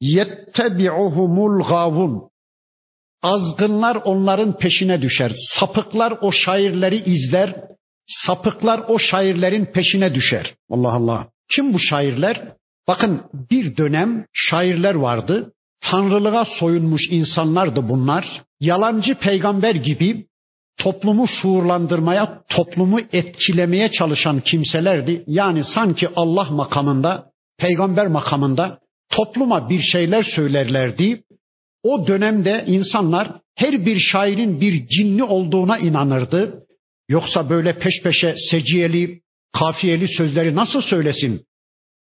[0.00, 2.30] yettebi'uhumul gavun.
[3.22, 5.32] Azgınlar onların peşine düşer.
[5.58, 7.54] Sapıklar o şairleri izler.
[8.06, 10.54] Sapıklar o şairlerin peşine düşer.
[10.70, 11.28] Allah Allah.
[11.54, 12.52] Kim bu şairler?
[12.88, 15.52] Bakın bir dönem şairler vardı.
[15.82, 18.42] Tanrılığa soyunmuş insanlardı bunlar.
[18.60, 20.26] Yalancı peygamber gibi
[20.78, 25.24] toplumu şuurlandırmaya, toplumu etkilemeye çalışan kimselerdi.
[25.26, 27.26] Yani sanki Allah makamında,
[27.58, 28.78] peygamber makamında
[29.10, 31.22] topluma bir şeyler söylerlerdi.
[31.82, 36.62] O dönemde insanlar her bir şairin bir cinni olduğuna inanırdı.
[37.08, 39.20] Yoksa böyle peş peşe seciyeli,
[39.52, 41.44] kafiyeli sözleri nasıl söylesin?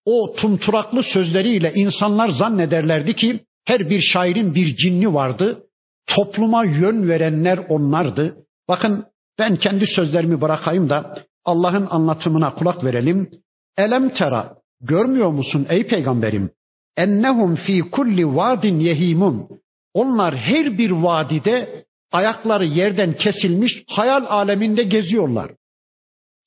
[0.04, 5.62] O tumturaklı sözleriyle insanlar zannederlerdi ki her bir şairin bir cinni vardı.
[6.06, 8.36] Topluma yön verenler onlardı.
[8.68, 9.04] Bakın
[9.38, 11.14] ben kendi sözlerimi bırakayım da
[11.44, 13.30] Allah'ın anlatımına kulak verelim.
[13.76, 16.50] Elem tera görmüyor musun ey peygamberim?
[16.96, 19.48] Ennehum fi kulli vadin yehimun.
[19.94, 25.50] Onlar her bir vadide ayakları yerden kesilmiş hayal aleminde geziyorlar.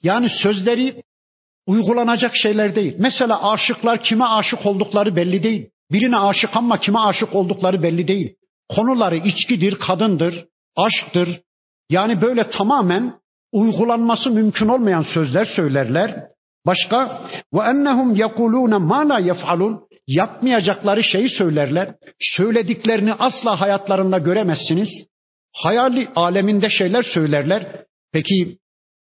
[0.03, 1.03] Yani sözleri
[1.67, 2.95] uygulanacak şeyler değil.
[2.99, 5.69] Mesela aşıklar kime aşık oldukları belli değil.
[5.91, 8.35] Birine aşık ama kime aşık oldukları belli değil.
[8.69, 11.41] Konuları içkidir, kadındır, aşktır.
[11.89, 13.13] Yani böyle tamamen
[13.51, 16.23] uygulanması mümkün olmayan sözler söylerler.
[16.65, 17.21] Başka
[17.53, 21.95] ve ennehum yekulune ma la yef'alun yapmayacakları şeyi söylerler.
[22.19, 24.89] Söylediklerini asla hayatlarında göremezsiniz.
[25.53, 27.85] Hayali aleminde şeyler söylerler.
[28.13, 28.58] Peki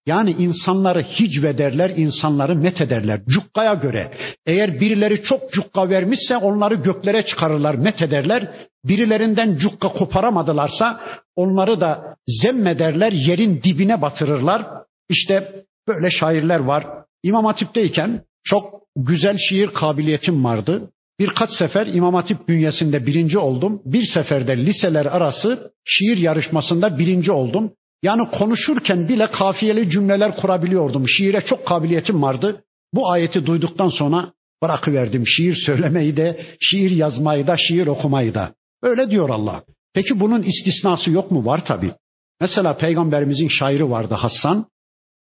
[0.07, 4.13] yani insanları hicvederler, insanları met ederler cukkaya göre.
[4.47, 8.49] Eğer birileri çok cukka vermişse onları göklere çıkarırlar, met ederler.
[8.85, 11.01] Birilerinden cukka koparamadılarsa
[11.37, 14.67] onları da zemmederler, yerin dibine batırırlar.
[15.09, 15.53] İşte
[15.89, 16.87] böyle şairler var.
[17.23, 18.65] İmam Hatip'teyken çok
[18.97, 20.91] güzel şiir kabiliyetim vardı.
[21.19, 23.83] Birkaç sefer İmam Hatip bünyesinde birinci oldum.
[23.85, 27.73] Bir seferde liseler arası şiir yarışmasında birinci oldum.
[28.03, 31.09] Yani konuşurken bile kafiyeli cümleler kurabiliyordum.
[31.09, 32.65] Şiire çok kabiliyetim vardı.
[32.95, 34.33] Bu ayeti duyduktan sonra
[34.63, 38.55] bırakıverdim şiir söylemeyi de, şiir yazmayı da, şiir okumayı da.
[38.83, 39.65] Öyle diyor Allah.
[39.95, 41.47] Peki bunun istisnası yok mu?
[41.47, 41.93] Var tabi.
[42.41, 44.67] Mesela peygamberimizin şairi vardı Hassan.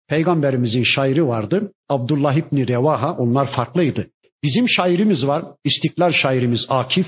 [0.08, 1.72] Peygamberimizin şairi vardı.
[1.88, 4.06] Abdullah İbni Revaha onlar farklıydı.
[4.42, 5.44] Bizim şairimiz var.
[5.64, 7.06] İstiklal şairimiz Akif.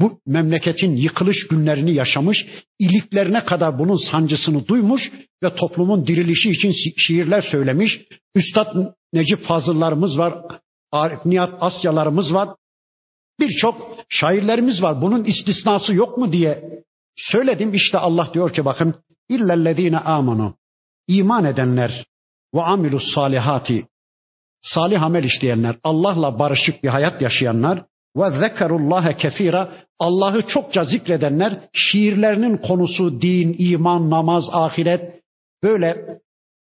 [0.00, 2.46] Bu memleketin yıkılış günlerini yaşamış,
[2.78, 8.00] iliklerine kadar bunun sancısını duymuş ve toplumun dirilişi için şiirler söylemiş.
[8.34, 10.34] Üstad Necip Fazıllarımız var,
[10.92, 12.48] Arif Nihat Asyalarımız var.
[13.40, 15.02] Birçok şairlerimiz var.
[15.02, 16.82] Bunun istisnası yok mu diye
[17.16, 17.74] söyledim.
[17.74, 18.94] İşte Allah diyor ki bakın
[19.28, 20.54] illellezine amanu
[21.08, 22.06] iman edenler
[22.54, 23.86] ve amilus salihati
[24.62, 27.84] salih amel işleyenler, Allah'la barışık bir hayat yaşayanlar
[28.16, 35.21] ve zekerullaha kefira Allah'ı çokça zikredenler şiirlerinin konusu din, iman, namaz, ahiret
[35.63, 35.97] böyle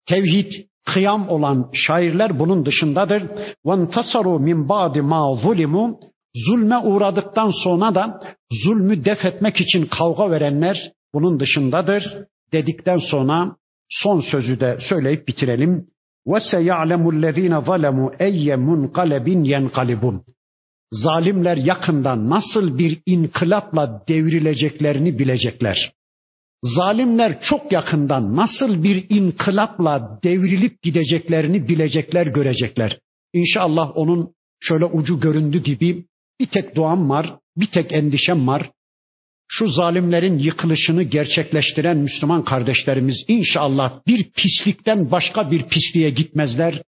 [0.08, 0.52] tevhid,
[0.86, 3.24] kıyam olan şairler bunun dışındadır.
[3.66, 5.96] وَانْتَصَرُوا مِنْ بَعْدِ مَا ظُلِمُوا
[6.46, 8.22] Zulme uğradıktan sonra da
[8.64, 12.18] zulmü def etmek için kavga verenler bunun dışındadır.
[12.54, 13.56] Dedikten sonra
[13.90, 15.88] son sözü de söyleyip bitirelim.
[16.28, 20.22] وَسَيَعْلَمُ الَّذ۪ينَ ظَلَمُوا اَيَّ مُنْقَلَبٍ يَنْقَلِبُونَ
[20.93, 25.93] Zalimler yakında nasıl bir inkılapla devrileceklerini bilecekler.
[26.63, 32.99] Zalimler çok yakından nasıl bir inkılapla devrilip gideceklerini bilecekler, görecekler.
[33.33, 36.05] İnşallah onun şöyle ucu göründü gibi
[36.41, 38.71] bir tek duam var, bir tek endişem var.
[39.49, 46.83] Şu zalimlerin yıkılışını gerçekleştiren Müslüman kardeşlerimiz inşallah bir pislikten başka bir pisliğe gitmezler.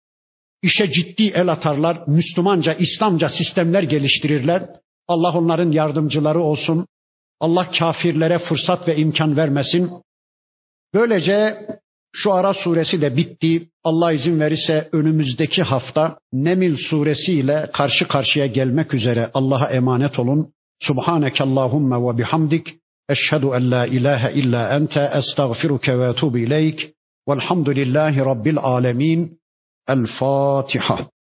[0.64, 4.62] İşe ciddi el atarlar, Müslümanca, İslamca sistemler geliştirirler.
[5.08, 6.86] Allah onların yardımcıları olsun.
[7.40, 9.90] Allah kafirlere fırsat ve imkan vermesin.
[10.94, 11.66] Böylece
[12.14, 13.68] şu ara suresi de bitti.
[13.84, 20.52] Allah izin verirse önümüzdeki hafta Nemil suresi ile karşı karşıya gelmek üzere Allah'a emanet olun.
[20.82, 22.74] Subhaneke Allahumma ve bihamdik.
[23.08, 26.90] Eşhedü en la ilahe illa ente estağfiruke ve etubu ileyk.
[27.28, 29.43] Velhamdülillahi Rabbil alemin.
[29.87, 31.13] El Fatiha.